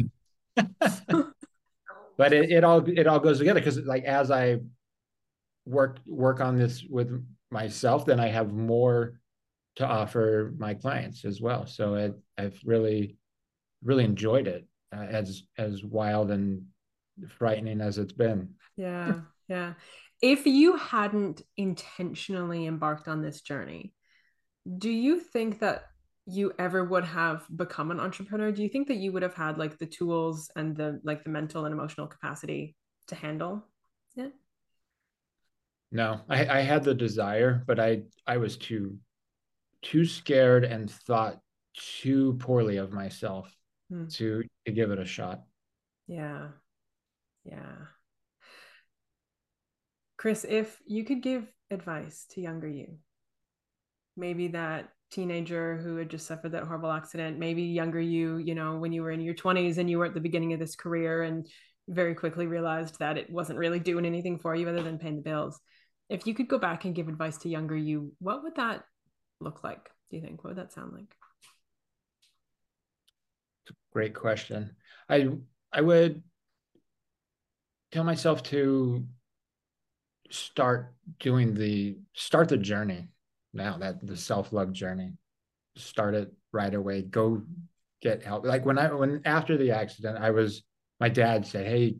but 2.19 2.33
it, 2.33 2.51
it 2.51 2.65
all 2.65 2.87
it 2.87 3.07
all 3.07 3.21
goes 3.21 3.39
together 3.39 3.61
because 3.61 3.79
like 3.79 4.05
as 4.05 4.31
I 4.31 4.59
work 5.65 6.01
work 6.07 6.41
on 6.41 6.59
this 6.59 6.85
with 6.85 7.25
myself, 7.51 8.05
then 8.05 8.19
I 8.19 8.27
have 8.27 8.53
more 8.53 9.21
to 9.77 9.87
offer 9.87 10.53
my 10.59 10.75
clients 10.75 11.25
as 11.25 11.41
well. 11.41 11.67
So 11.67 11.95
it, 11.95 12.19
I've 12.37 12.59
really 12.65 13.17
really 13.85 14.05
enjoyed 14.05 14.49
it 14.49 14.67
uh, 14.93 15.07
as 15.09 15.45
as 15.57 15.85
wild 15.85 16.33
and 16.33 16.65
frightening 17.39 17.81
as 17.81 17.99
it's 17.99 18.13
been. 18.13 18.55
Yeah, 18.77 19.21
yeah. 19.49 19.75
If 20.21 20.47
you 20.47 20.77
hadn't 20.77 21.43
intentionally 21.57 22.67
embarked 22.67 23.07
on 23.07 23.23
this 23.23 23.41
journey, 23.41 23.93
do 24.77 24.91
you 24.91 25.21
think 25.21 25.61
that 25.61 25.85
you 26.27 26.53
ever 26.59 26.85
would 26.85 27.05
have 27.05 27.47
become 27.57 27.91
an 27.91 28.01
entrepreneur? 28.01 28.53
Do 28.53 28.63
you 28.63 28.69
think 28.69 28.89
that 28.89 28.97
you 28.97 29.13
would 29.13 29.23
have 29.23 29.35
had 29.35 29.57
like 29.57 29.79
the 29.79 29.87
tools 29.87 30.51
and 30.57 30.77
the 30.77 31.01
like 31.03 31.25
the 31.25 31.31
mental 31.31 31.65
and 31.65 31.73
emotional 31.73 32.07
capacity 32.07 32.77
to 33.07 33.15
handle 33.15 33.65
it? 34.17 34.33
No. 35.91 36.21
I, 36.29 36.59
I 36.59 36.61
had 36.61 36.85
the 36.85 36.95
desire 36.95 37.65
but 37.67 37.81
i 37.81 38.03
i 38.27 38.37
was 38.37 38.57
too 38.59 38.99
too 39.81 40.05
scared 40.05 40.65
and 40.65 40.91
thought 40.91 41.41
too 41.75 42.35
poorly 42.35 42.77
of 42.77 42.93
myself 42.93 43.55
hmm. 43.89 44.07
to 44.09 44.43
to 44.67 44.73
give 44.73 44.91
it 44.91 44.99
a 44.99 45.07
shot. 45.07 45.45
Yeah. 46.07 46.49
Yeah. 47.45 47.77
Chris 50.19 50.45
if 50.47 50.79
you 50.85 51.05
could 51.05 51.23
give 51.23 51.51
advice 51.71 52.27
to 52.31 52.41
younger 52.41 52.69
you 52.69 52.99
maybe 54.19 54.49
that 54.49 54.91
teenager 55.11 55.79
who 55.79 55.97
had 55.97 56.11
just 56.11 56.27
suffered 56.27 56.53
that 56.53 56.65
horrible 56.65 56.93
accident, 56.93 57.39
maybe 57.39 57.63
younger 57.63 58.01
you, 58.01 58.37
you 58.37 58.55
know, 58.55 58.77
when 58.77 58.93
you 58.93 59.03
were 59.03 59.11
in 59.11 59.21
your 59.21 59.35
20s 59.35 59.79
and 59.79 59.89
you 59.89 59.99
were 59.99 60.05
at 60.05 60.15
the 60.15 60.21
beginning 60.21 60.53
of 60.53 60.59
this 60.59 60.77
career 60.77 61.23
and 61.23 61.47
very 61.89 62.15
quickly 62.15 62.47
realized 62.47 62.99
that 62.99 63.17
it 63.17 63.31
wasn't 63.31 63.59
really 63.59 63.81
doing 63.81 64.05
anything 64.05 64.39
for 64.39 64.55
you 64.55 64.69
other 64.69 64.83
than 64.83 64.99
paying 64.99 65.17
the 65.17 65.23
bills. 65.23 65.59
If 66.11 66.27
you 66.27 66.35
could 66.35 66.49
go 66.49 66.59
back 66.59 66.85
and 66.85 66.95
give 66.95 67.09
advice 67.09 67.39
to 67.39 67.49
younger 67.49 67.77
you, 67.77 68.13
what 68.19 68.43
would 68.43 68.57
that 68.57 68.85
look 69.41 69.65
like? 69.65 69.89
Do 70.11 70.17
you 70.17 70.23
think? 70.23 70.45
What 70.45 70.51
would 70.51 70.59
that 70.59 70.73
sound 70.73 70.93
like? 70.93 71.15
Great 73.93 74.15
question. 74.15 74.77
I 75.09 75.29
I 75.73 75.81
would 75.81 76.23
tell 77.93 78.05
myself 78.05 78.43
to 78.45 79.07
start 80.31 80.95
doing 81.19 81.55
the 81.55 81.97
start 82.15 82.49
the 82.49 82.57
journey 82.57 83.09
now 83.53 83.79
that 83.79 84.05
the 84.07 84.17
self-love 84.17 84.73
journey 84.73 85.13
start 85.77 86.15
it 86.15 86.33
right 86.53 86.75
away 86.75 87.03
go 87.03 87.43
get 88.01 88.23
help. 88.23 88.45
Like 88.45 88.65
when 88.65 88.79
i 88.79 88.93
when 88.93 89.23
after 89.25 89.57
the 89.57 89.73
accident 89.73 90.19
i 90.19 90.31
was 90.31 90.63
my 91.01 91.09
dad 91.09 91.47
said 91.47 91.67
hey 91.67 91.97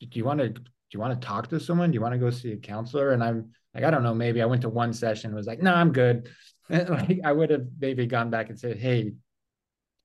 do 0.00 0.18
you 0.18 0.24
want 0.24 0.40
to 0.40 0.48
do 0.48 0.62
you 0.92 1.00
want 1.00 1.20
to 1.20 1.26
talk 1.26 1.48
to 1.48 1.60
someone? 1.60 1.90
Do 1.90 1.94
you 1.94 2.00
want 2.00 2.14
to 2.14 2.18
go 2.18 2.30
see 2.30 2.52
a 2.52 2.56
counselor? 2.56 3.12
And 3.12 3.22
i'm 3.22 3.50
like 3.74 3.84
i 3.84 3.90
don't 3.90 4.02
know 4.02 4.14
maybe. 4.14 4.42
I 4.42 4.46
went 4.46 4.62
to 4.62 4.68
one 4.68 4.92
session 4.92 5.34
was 5.34 5.46
like 5.46 5.62
no 5.62 5.74
i'm 5.74 5.92
good. 5.92 6.28
And 6.70 6.88
like 6.88 7.18
i 7.24 7.32
would 7.32 7.50
have 7.50 7.66
maybe 7.80 8.06
gone 8.06 8.30
back 8.30 8.48
and 8.48 8.58
said 8.58 8.76
hey 8.76 9.12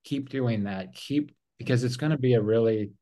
keep 0.06 0.30
doing 0.30 0.64
that. 0.64 0.94
Keep 0.94 1.34
because 1.58 1.84
it's 1.84 1.96
going 1.96 2.12
to 2.12 2.18
be 2.18 2.34
a 2.34 2.40
really 2.40 2.92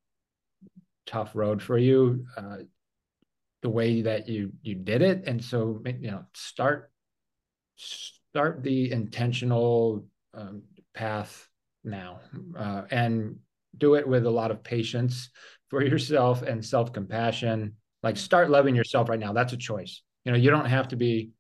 tough 1.07 1.33
road 1.35 1.62
for 1.62 1.78
you 1.78 2.26
uh, 2.37 2.57
the 3.62 3.68
way 3.68 4.02
that 4.02 4.28
you 4.28 4.52
you 4.62 4.74
did 4.74 5.02
it. 5.02 5.24
And 5.28 5.44
so 5.44 5.80
you 5.85 6.11
know 6.11 6.24
start 6.35 6.90
start 7.77 8.63
the 8.63 8.91
intentional 8.91 10.05
um, 10.33 10.63
path 10.95 11.49
now 11.83 12.21
uh, 12.59 12.83
and 12.91 13.37
do 13.77 13.95
it 13.95 14.07
with 14.07 14.27
a 14.27 14.31
lot 14.31 14.51
of 14.51 14.63
patience 14.63 15.31
for 15.69 15.83
yourself 15.83 16.43
and 16.43 16.65
self-compassion. 16.65 17.75
Like 18.03 18.17
start 18.17 18.51
loving 18.51 18.75
yourself 18.75 19.09
right 19.09 19.19
now. 19.19 19.33
That's 19.33 19.53
a 19.53 19.57
choice. 19.57 20.03
You 20.25 20.33
know 20.33 20.39
you 20.39 20.51
don't 20.51 20.67
have 20.67 20.89
to 20.89 20.97
be 20.97 21.31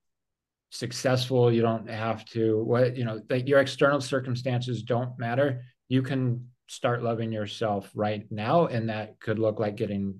successful. 0.70 1.52
You 1.52 1.62
don't 1.62 1.88
have 1.88 2.24
to 2.26 2.62
what 2.64 2.96
you 2.96 3.04
know 3.04 3.20
like 3.30 3.48
your 3.48 3.60
external 3.60 4.00
circumstances 4.00 4.82
don't 4.82 5.18
matter. 5.18 5.62
You 5.88 6.02
can 6.02 6.48
start 6.66 7.02
loving 7.02 7.30
yourself 7.30 7.90
right 7.94 8.24
now 8.30 8.66
and 8.66 8.88
that 8.88 9.20
could 9.20 9.38
look 9.38 9.60
like 9.60 9.76
getting 9.76 10.18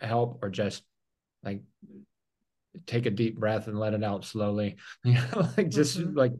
help 0.00 0.38
or 0.42 0.48
just 0.48 0.82
like 1.42 1.60
take 2.86 3.06
a 3.06 3.10
deep 3.10 3.38
breath 3.38 3.66
and 3.66 3.78
let 3.78 3.94
it 3.94 4.02
out 4.02 4.24
slowly 4.24 4.76
you 5.04 5.14
know 5.14 5.48
like 5.56 5.68
just 5.68 5.98
mm-hmm. 5.98 6.16
like 6.16 6.32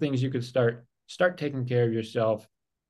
things 0.00 0.22
you 0.22 0.30
could 0.30 0.44
start 0.44 0.84
start 1.06 1.38
taking 1.38 1.64
care 1.64 1.84
of 1.84 1.92
yourself 1.92 2.46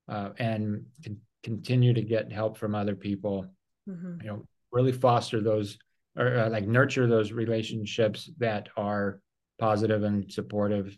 uh, 0.08 0.30
and 0.38 0.84
con- 1.04 1.20
continue 1.44 1.94
to 1.94 2.02
get 2.02 2.32
help 2.32 2.58
from 2.58 2.74
other 2.74 2.96
people 2.96 3.46
mm-hmm. 3.88 4.20
you 4.20 4.26
know 4.26 4.44
really 4.72 4.92
foster 4.92 5.40
those 5.40 5.78
or 6.16 6.36
uh, 6.36 6.48
like 6.50 6.66
nurture 6.66 7.06
those 7.06 7.30
relationships 7.30 8.28
that 8.38 8.68
are 8.76 9.20
positive 9.60 10.02
and 10.02 10.32
supportive 10.32 10.96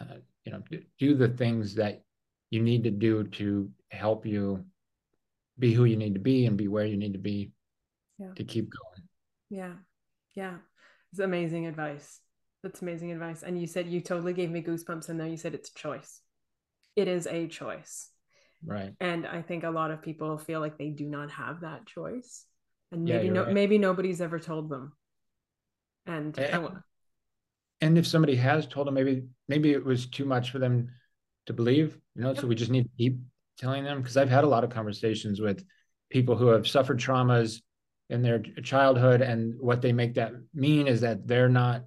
uh, 0.00 0.16
you 0.46 0.52
know 0.52 0.62
do 0.98 1.14
the 1.14 1.28
things 1.28 1.74
that 1.74 2.02
you 2.50 2.62
need 2.62 2.84
to 2.84 2.90
do 2.90 3.24
to 3.24 3.70
help 3.90 4.24
you 4.24 4.64
be 5.58 5.74
who 5.74 5.84
you 5.84 5.96
need 5.96 6.14
to 6.14 6.20
be 6.20 6.46
and 6.46 6.56
be 6.56 6.68
where 6.68 6.86
you 6.86 6.96
need 6.96 7.12
to 7.12 7.18
be 7.18 7.50
yeah. 8.18 8.32
to 8.36 8.44
keep 8.44 8.70
going. 8.70 9.08
Yeah. 9.50 9.72
Yeah. 10.34 10.58
It's 11.12 11.20
amazing 11.20 11.66
advice. 11.66 12.20
That's 12.62 12.82
amazing 12.82 13.12
advice. 13.12 13.42
And 13.42 13.60
you 13.60 13.66
said 13.66 13.86
you 13.86 14.00
totally 14.00 14.32
gave 14.32 14.50
me 14.50 14.62
goosebumps 14.62 15.08
in 15.08 15.16
there. 15.16 15.28
You 15.28 15.36
said 15.36 15.54
it's 15.54 15.70
a 15.70 15.74
choice. 15.74 16.20
It 16.96 17.08
is 17.08 17.26
a 17.26 17.46
choice. 17.46 18.10
Right. 18.64 18.92
And 19.00 19.26
I 19.26 19.42
think 19.42 19.64
a 19.64 19.70
lot 19.70 19.90
of 19.90 20.02
people 20.02 20.36
feel 20.38 20.60
like 20.60 20.78
they 20.78 20.90
do 20.90 21.06
not 21.06 21.30
have 21.30 21.60
that 21.60 21.86
choice. 21.86 22.44
And 22.90 23.04
maybe 23.04 23.26
yeah, 23.26 23.32
no 23.32 23.44
right. 23.44 23.54
maybe 23.54 23.78
nobody's 23.78 24.20
ever 24.20 24.38
told 24.38 24.68
them. 24.68 24.92
And 26.06 26.36
and, 26.38 26.68
and 27.80 27.98
if 27.98 28.06
somebody 28.06 28.34
has 28.36 28.66
told 28.66 28.86
them 28.86 28.94
maybe 28.94 29.24
maybe 29.46 29.72
it 29.72 29.84
was 29.84 30.06
too 30.06 30.24
much 30.24 30.50
for 30.50 30.58
them 30.58 30.90
to 31.46 31.52
believe, 31.52 31.98
you 32.14 32.22
know, 32.22 32.32
yep. 32.32 32.40
so 32.40 32.46
we 32.46 32.54
just 32.54 32.70
need 32.70 32.84
to 32.84 32.90
keep 32.96 33.18
telling 33.58 33.84
them 33.84 34.00
because 34.00 34.16
I've 34.16 34.30
had 34.30 34.44
a 34.44 34.48
lot 34.48 34.64
of 34.64 34.70
conversations 34.70 35.40
with 35.40 35.64
people 36.10 36.36
who 36.36 36.48
have 36.48 36.66
suffered 36.66 36.98
traumas 36.98 37.60
in 38.10 38.22
their 38.22 38.38
childhood 38.38 39.20
and 39.20 39.54
what 39.60 39.82
they 39.82 39.92
make 39.92 40.14
that 40.14 40.32
mean 40.54 40.86
is 40.88 41.02
that 41.02 41.26
they're 41.26 41.48
not 41.48 41.84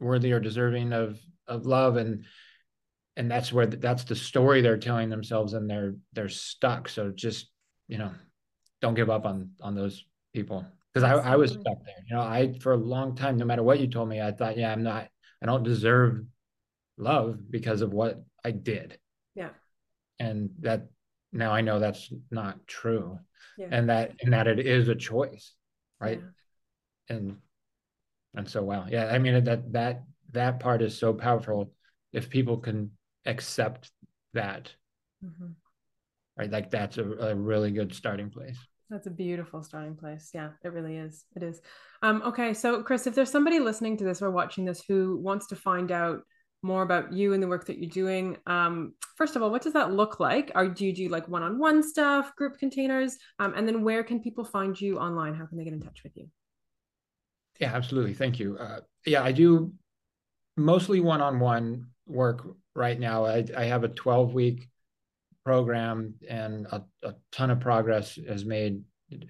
worthy 0.00 0.32
or 0.32 0.40
deserving 0.40 0.92
of 0.92 1.20
of 1.46 1.66
love. 1.66 1.96
And 1.96 2.24
and 3.16 3.30
that's 3.30 3.52
where 3.52 3.66
that's 3.66 4.04
the 4.04 4.16
story 4.16 4.60
they're 4.60 4.78
telling 4.78 5.10
themselves 5.10 5.52
and 5.52 5.68
they're 5.68 5.94
they're 6.12 6.28
stuck. 6.28 6.88
So 6.88 7.10
just 7.10 7.48
you 7.88 7.98
know 7.98 8.10
don't 8.80 8.94
give 8.94 9.10
up 9.10 9.24
on 9.24 9.50
on 9.60 9.74
those 9.74 10.04
people. 10.34 10.66
Because 10.92 11.08
I, 11.08 11.32
I 11.32 11.36
was 11.36 11.52
stuck 11.52 11.64
there. 11.64 12.04
You 12.08 12.16
know 12.16 12.22
i 12.22 12.52
for 12.60 12.72
a 12.72 12.76
long 12.76 13.14
time 13.14 13.36
no 13.36 13.46
matter 13.46 13.62
what 13.62 13.80
you 13.80 13.86
told 13.86 14.08
me 14.08 14.20
i 14.20 14.30
thought 14.30 14.58
yeah 14.58 14.70
i'm 14.70 14.82
not 14.82 15.08
i 15.42 15.46
don't 15.46 15.62
deserve 15.62 16.22
love 16.98 17.50
because 17.50 17.80
of 17.80 17.92
what 17.92 18.22
i 18.44 18.50
did. 18.50 18.98
Yeah. 19.34 19.50
And 20.18 20.50
that 20.60 20.88
now 21.32 21.52
I 21.52 21.62
know 21.62 21.78
that's 21.78 22.12
not 22.30 22.66
true. 22.66 23.18
Yeah. 23.58 23.68
And 23.70 23.88
that 23.88 24.12
and 24.20 24.32
that 24.32 24.46
it 24.46 24.60
is 24.60 24.88
a 24.88 24.94
choice, 24.94 25.54
right? 26.00 26.20
Yeah. 27.08 27.16
And 27.16 27.36
and 28.34 28.48
so 28.48 28.62
wow. 28.62 28.86
Yeah, 28.88 29.06
I 29.06 29.18
mean 29.18 29.44
that 29.44 29.72
that 29.72 30.02
that 30.32 30.60
part 30.60 30.82
is 30.82 30.96
so 30.96 31.12
powerful 31.12 31.72
if 32.12 32.30
people 32.30 32.58
can 32.58 32.90
accept 33.26 33.90
that. 34.34 34.72
Mm-hmm. 35.24 35.52
Right? 36.36 36.50
Like 36.50 36.70
that's 36.70 36.98
a, 36.98 37.04
a 37.04 37.34
really 37.34 37.70
good 37.70 37.94
starting 37.94 38.30
place. 38.30 38.58
That's 38.90 39.06
a 39.06 39.10
beautiful 39.10 39.62
starting 39.62 39.96
place. 39.96 40.30
Yeah, 40.34 40.50
it 40.62 40.72
really 40.72 40.96
is. 40.96 41.24
It 41.34 41.42
is. 41.42 41.60
Um, 42.02 42.22
okay, 42.26 42.52
so 42.52 42.82
Chris, 42.82 43.06
if 43.06 43.14
there's 43.14 43.30
somebody 43.30 43.58
listening 43.58 43.96
to 43.98 44.04
this 44.04 44.20
or 44.20 44.30
watching 44.30 44.66
this 44.66 44.82
who 44.86 45.18
wants 45.18 45.46
to 45.48 45.56
find 45.56 45.90
out 45.90 46.20
more 46.62 46.82
about 46.82 47.12
you 47.12 47.32
and 47.32 47.42
the 47.42 47.48
work 47.48 47.66
that 47.66 47.78
you're 47.78 47.90
doing. 47.90 48.36
Um, 48.46 48.94
first 49.16 49.36
of 49.36 49.42
all, 49.42 49.50
what 49.50 49.62
does 49.62 49.72
that 49.72 49.92
look 49.92 50.20
like? 50.20 50.52
Are 50.54 50.68
do 50.68 50.86
you 50.86 50.94
do 50.94 51.08
like 51.08 51.28
one-on-one 51.28 51.82
stuff, 51.82 52.34
group 52.36 52.58
containers, 52.58 53.16
um, 53.38 53.54
and 53.54 53.66
then 53.66 53.82
where 53.82 54.04
can 54.04 54.20
people 54.20 54.44
find 54.44 54.80
you 54.80 54.98
online? 54.98 55.34
How 55.34 55.46
can 55.46 55.58
they 55.58 55.64
get 55.64 55.72
in 55.72 55.82
touch 55.82 56.02
with 56.04 56.16
you? 56.16 56.28
Yeah, 57.58 57.72
absolutely. 57.74 58.14
Thank 58.14 58.38
you. 58.38 58.56
Uh, 58.58 58.80
yeah, 59.04 59.22
I 59.22 59.32
do 59.32 59.72
mostly 60.56 61.00
one-on-one 61.00 61.86
work 62.06 62.46
right 62.74 62.98
now. 62.98 63.24
I, 63.24 63.44
I 63.56 63.64
have 63.64 63.84
a 63.84 63.88
12-week 63.88 64.68
program, 65.44 66.14
and 66.28 66.66
a, 66.66 66.82
a 67.02 67.14
ton 67.32 67.50
of 67.50 67.60
progress 67.60 68.18
is 68.18 68.44
made 68.44 68.82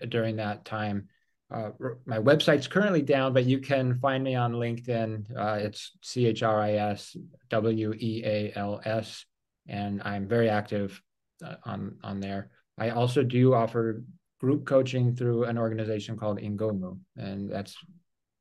during 0.08 0.36
that 0.36 0.64
time. 0.64 1.08
Uh, 1.52 1.70
my 2.06 2.18
website's 2.18 2.66
currently 2.66 3.02
down, 3.02 3.34
but 3.34 3.44
you 3.44 3.58
can 3.58 3.98
find 3.98 4.24
me 4.24 4.34
on 4.34 4.52
LinkedIn. 4.52 5.24
Uh, 5.36 5.58
it's 5.60 5.92
C 6.02 6.26
H 6.26 6.42
R 6.42 6.60
I 6.60 6.72
S 6.72 7.14
W 7.50 7.92
E 7.92 8.22
A 8.24 8.52
L 8.56 8.80
S, 8.84 9.26
and 9.66 10.00
I'm 10.04 10.26
very 10.26 10.48
active 10.48 11.00
uh, 11.44 11.56
on 11.64 11.98
on 12.02 12.20
there. 12.20 12.50
I 12.78 12.90
also 12.90 13.22
do 13.22 13.52
offer 13.52 14.02
group 14.40 14.64
coaching 14.64 15.14
through 15.14 15.44
an 15.44 15.58
organization 15.58 16.16
called 16.16 16.40
Ingomu, 16.40 16.98
and 17.16 17.50
that's 17.50 17.76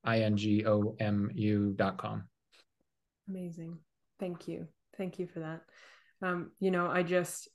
i 0.04 0.20
n 0.20 0.38
g 0.38 0.66
o 0.66 0.96
m 1.00 1.30
u 1.34 1.74
dot 1.76 1.98
com. 1.98 2.24
Amazing, 3.28 3.78
thank 4.20 4.48
you, 4.48 4.68
thank 4.98 5.20
you 5.20 5.28
for 5.28 5.42
that. 5.42 5.62
Um, 6.22 6.52
you 6.60 6.72
know, 6.72 6.88
I 6.88 7.04
just 7.04 7.50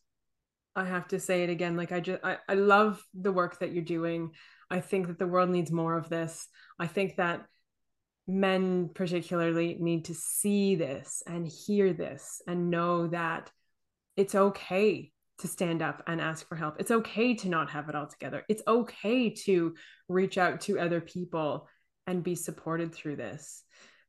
I 0.74 0.84
have 0.84 1.08
to 1.08 1.18
say 1.18 1.44
it 1.44 1.50
again. 1.50 1.76
Like 1.76 1.92
I 1.92 2.00
just 2.00 2.22
I, 2.22 2.36
I 2.46 2.54
love 2.54 3.02
the 3.14 3.32
work 3.32 3.58
that 3.60 3.72
you're 3.72 3.82
doing. 3.82 4.32
I 4.70 4.80
think 4.80 5.06
that 5.06 5.18
the 5.18 5.26
world 5.26 5.50
needs 5.50 5.70
more 5.70 5.96
of 5.96 6.08
this. 6.08 6.48
I 6.78 6.86
think 6.86 7.16
that 7.16 7.46
men 8.26 8.90
particularly 8.94 9.76
need 9.78 10.06
to 10.06 10.14
see 10.14 10.74
this 10.74 11.22
and 11.26 11.46
hear 11.46 11.92
this 11.92 12.42
and 12.46 12.70
know 12.70 13.06
that 13.08 13.50
it's 14.16 14.34
okay 14.34 15.12
to 15.38 15.48
stand 15.48 15.82
up 15.82 16.02
and 16.06 16.20
ask 16.20 16.48
for 16.48 16.56
help. 16.56 16.80
It's 16.80 16.90
okay 16.90 17.34
to 17.34 17.48
not 17.48 17.70
have 17.70 17.88
it 17.88 17.94
all 17.94 18.06
together. 18.06 18.44
It's 18.48 18.62
okay 18.66 19.30
to 19.30 19.74
reach 20.08 20.38
out 20.38 20.62
to 20.62 20.78
other 20.78 21.00
people 21.00 21.68
and 22.06 22.24
be 22.24 22.34
supported 22.34 22.94
through 22.94 23.16
this. 23.16 23.62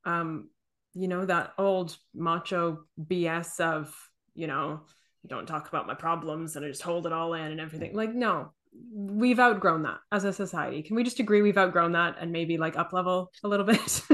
Um, 0.06 0.50
you 0.94 1.08
know, 1.08 1.26
that 1.26 1.54
old 1.58 1.96
macho 2.16 2.80
BS 3.00 3.60
of, 3.60 3.94
you 4.34 4.48
know, 4.48 4.82
don't 5.28 5.46
talk 5.46 5.68
about 5.68 5.88
my 5.88 5.94
problems 5.94 6.56
and 6.56 6.66
I 6.66 6.70
just 6.70 6.82
hold 6.82 7.06
it 7.06 7.14
all 7.14 7.34
in 7.34 7.52
and 7.52 7.60
everything. 7.60 7.94
Like, 7.94 8.14
no, 8.16 8.54
we've 8.92 9.40
outgrown 9.40 9.84
that 9.84 10.00
as 10.12 10.24
a 10.24 10.34
society. 10.34 10.82
Can 10.82 10.96
we 10.96 11.04
just 11.04 11.20
agree 11.20 11.42
we've 11.42 11.58
outgrown 11.58 11.94
that 11.94 12.18
and 12.20 12.32
maybe 12.32 12.58
like 12.58 12.78
up 12.78 12.94
level 12.94 13.32
a 13.44 13.48
little 13.48 13.66
bit? 13.66 13.80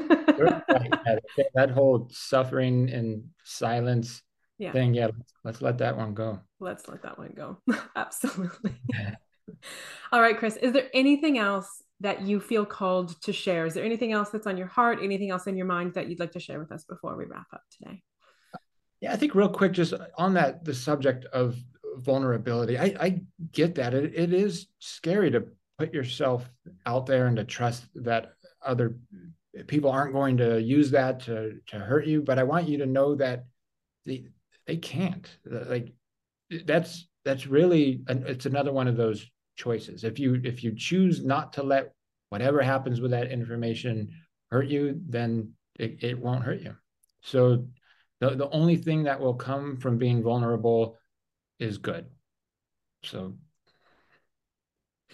that 1.55 1.71
whole 1.73 2.09
suffering 2.11 2.89
and 2.89 3.23
silence 3.43 4.21
yeah. 4.57 4.71
thing, 4.71 4.93
yeah, 4.93 5.07
let's, 5.07 5.33
let's 5.43 5.61
let 5.61 5.77
that 5.79 5.97
one 5.97 6.13
go. 6.13 6.39
Let's 6.59 6.87
let 6.87 7.03
that 7.03 7.17
one 7.17 7.33
go. 7.35 7.57
Absolutely. 7.95 8.75
All 10.11 10.21
right, 10.21 10.37
Chris, 10.37 10.55
is 10.57 10.73
there 10.73 10.89
anything 10.93 11.37
else 11.37 11.83
that 11.99 12.21
you 12.21 12.39
feel 12.39 12.65
called 12.65 13.21
to 13.23 13.33
share? 13.33 13.65
Is 13.65 13.73
there 13.73 13.83
anything 13.83 14.11
else 14.11 14.29
that's 14.29 14.47
on 14.47 14.57
your 14.57 14.67
heart, 14.67 14.99
anything 15.01 15.31
else 15.31 15.47
in 15.47 15.57
your 15.57 15.65
mind 15.65 15.93
that 15.95 16.07
you'd 16.07 16.19
like 16.19 16.31
to 16.33 16.39
share 16.39 16.59
with 16.59 16.71
us 16.71 16.83
before 16.85 17.17
we 17.17 17.25
wrap 17.25 17.47
up 17.53 17.61
today? 17.71 18.01
Yeah, 19.01 19.13
I 19.13 19.17
think 19.17 19.35
real 19.35 19.49
quick, 19.49 19.73
just 19.73 19.93
on 20.17 20.33
that, 20.35 20.63
the 20.63 20.73
subject 20.73 21.25
of 21.25 21.57
vulnerability. 21.97 22.77
I, 22.77 22.95
I 22.99 23.21
get 23.51 23.75
that. 23.75 23.93
It, 23.93 24.13
it 24.15 24.33
is 24.33 24.67
scary 24.79 25.31
to 25.31 25.45
put 25.77 25.93
yourself 25.93 26.49
out 26.85 27.05
there 27.05 27.27
and 27.27 27.37
to 27.37 27.43
trust 27.43 27.85
that 27.95 28.33
other 28.65 28.97
people 29.67 29.89
aren't 29.89 30.13
going 30.13 30.37
to 30.37 30.61
use 30.61 30.91
that 30.91 31.21
to 31.21 31.59
to 31.67 31.77
hurt 31.77 32.07
you. 32.07 32.21
But 32.21 32.39
I 32.39 32.43
want 32.43 32.67
you 32.67 32.77
to 32.79 32.85
know 32.85 33.15
that 33.15 33.45
they 34.05 34.25
they 34.65 34.77
can't. 34.77 35.27
Like 35.45 35.93
that's 36.65 37.07
that's 37.25 37.47
really 37.47 38.01
it's 38.07 38.45
another 38.45 38.71
one 38.71 38.87
of 38.87 38.97
those 38.97 39.25
choices. 39.55 40.03
If 40.03 40.19
you 40.19 40.39
if 40.43 40.63
you 40.63 40.75
choose 40.75 41.23
not 41.23 41.53
to 41.53 41.63
let 41.63 41.93
whatever 42.29 42.61
happens 42.61 42.99
with 42.99 43.11
that 43.11 43.31
information 43.31 44.09
hurt 44.51 44.67
you, 44.67 44.99
then 45.07 45.53
it, 45.79 46.03
it 46.03 46.19
won't 46.19 46.43
hurt 46.43 46.61
you. 46.61 46.75
So 47.21 47.67
the, 48.19 48.31
the 48.31 48.49
only 48.49 48.75
thing 48.75 49.03
that 49.03 49.19
will 49.19 49.33
come 49.33 49.77
from 49.77 49.97
being 49.97 50.23
vulnerable 50.23 50.97
is 51.59 51.77
good. 51.77 52.05
So 53.03 53.35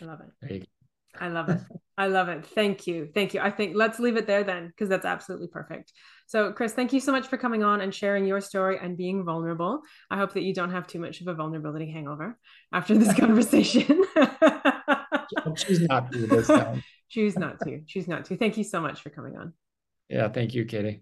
I 0.02 0.06
love 0.06 0.22
it. 0.42 0.68
I 1.20 1.28
love 1.28 1.50
it. 1.50 1.60
I 1.98 2.08
love 2.08 2.30
it. 2.30 2.46
Thank 2.46 2.88
you. 2.88 3.10
Thank 3.14 3.34
you. 3.34 3.42
I 3.42 3.52
think 3.52 3.76
let's 3.76 4.00
leave 4.00 4.16
it 4.16 4.26
there 4.26 4.44
then, 4.44 4.68
because 4.68 4.88
that's 4.88 5.06
absolutely 5.06 5.48
perfect. 5.48 5.92
So, 6.28 6.54
Chris, 6.54 6.74
thank 6.74 6.94
you 6.94 7.00
so 7.00 7.12
much 7.12 7.28
for 7.28 7.38
coming 7.38 7.64
on 7.64 7.82
and 7.82 7.94
sharing 7.94 8.26
your 8.26 8.40
story 8.40 8.78
and 8.82 8.96
being 8.96 9.26
vulnerable. 9.26 9.82
I 10.10 10.18
hope 10.18 10.34
that 10.34 10.44
you 10.44 10.54
don't 10.54 10.72
have 10.72 10.88
too 10.88 11.00
much 11.00 11.20
of 11.22 11.28
a 11.28 11.34
vulnerability 11.34 11.92
hangover 11.92 12.38
after 12.72 12.98
this 12.98 13.14
conversation. 13.20 14.04
Choose 15.56 15.82
not 15.82 16.12
to 16.12 16.28
this 16.28 16.48
time. 16.48 16.84
Choose 17.10 17.38
not 17.38 17.60
to. 17.62 17.82
Choose 17.86 18.08
not 18.08 18.26
to. 18.26 18.38
Thank 18.38 18.58
you 18.58 18.64
so 18.64 18.80
much 18.80 19.02
for 19.02 19.10
coming 19.10 19.36
on. 19.36 19.54
Yeah. 20.10 20.30
Thank 20.30 20.54
you, 20.54 20.66
Katie. 20.66 21.02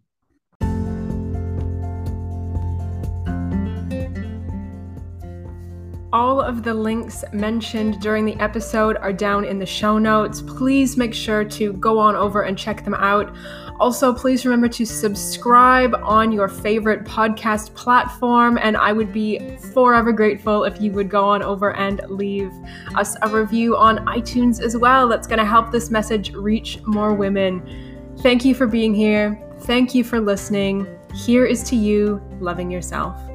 All 6.13 6.39
of 6.39 6.63
the 6.63 6.73
links 6.73 7.25
mentioned 7.33 7.99
during 7.99 8.23
the 8.23 8.35
episode 8.35 8.95
are 8.97 9.11
down 9.11 9.43
in 9.43 9.59
the 9.59 9.65
show 9.65 9.97
notes. 9.97 10.41
Please 10.41 10.95
make 10.95 11.13
sure 11.13 11.43
to 11.43 11.73
go 11.73 11.99
on 11.99 12.15
over 12.15 12.43
and 12.43 12.57
check 12.57 12.85
them 12.85 12.93
out. 12.93 13.35
Also, 13.77 14.13
please 14.13 14.45
remember 14.45 14.69
to 14.69 14.85
subscribe 14.85 15.93
on 16.01 16.31
your 16.31 16.47
favorite 16.47 17.03
podcast 17.03 17.75
platform, 17.75 18.57
and 18.57 18.77
I 18.77 18.93
would 18.93 19.11
be 19.11 19.57
forever 19.73 20.13
grateful 20.13 20.63
if 20.63 20.79
you 20.81 20.93
would 20.93 21.09
go 21.09 21.25
on 21.25 21.43
over 21.43 21.75
and 21.75 21.99
leave 22.07 22.53
us 22.95 23.17
a 23.21 23.29
review 23.29 23.75
on 23.75 23.97
iTunes 24.05 24.61
as 24.61 24.77
well. 24.77 25.09
That's 25.09 25.27
going 25.27 25.39
to 25.39 25.45
help 25.45 25.71
this 25.71 25.91
message 25.91 26.31
reach 26.31 26.79
more 26.85 27.13
women. 27.13 28.15
Thank 28.19 28.45
you 28.45 28.55
for 28.55 28.65
being 28.65 28.95
here. 28.95 29.37
Thank 29.59 29.93
you 29.93 30.05
for 30.05 30.21
listening. 30.21 30.87
Here 31.13 31.45
is 31.45 31.63
to 31.63 31.75
you 31.75 32.21
loving 32.39 32.71
yourself. 32.71 33.26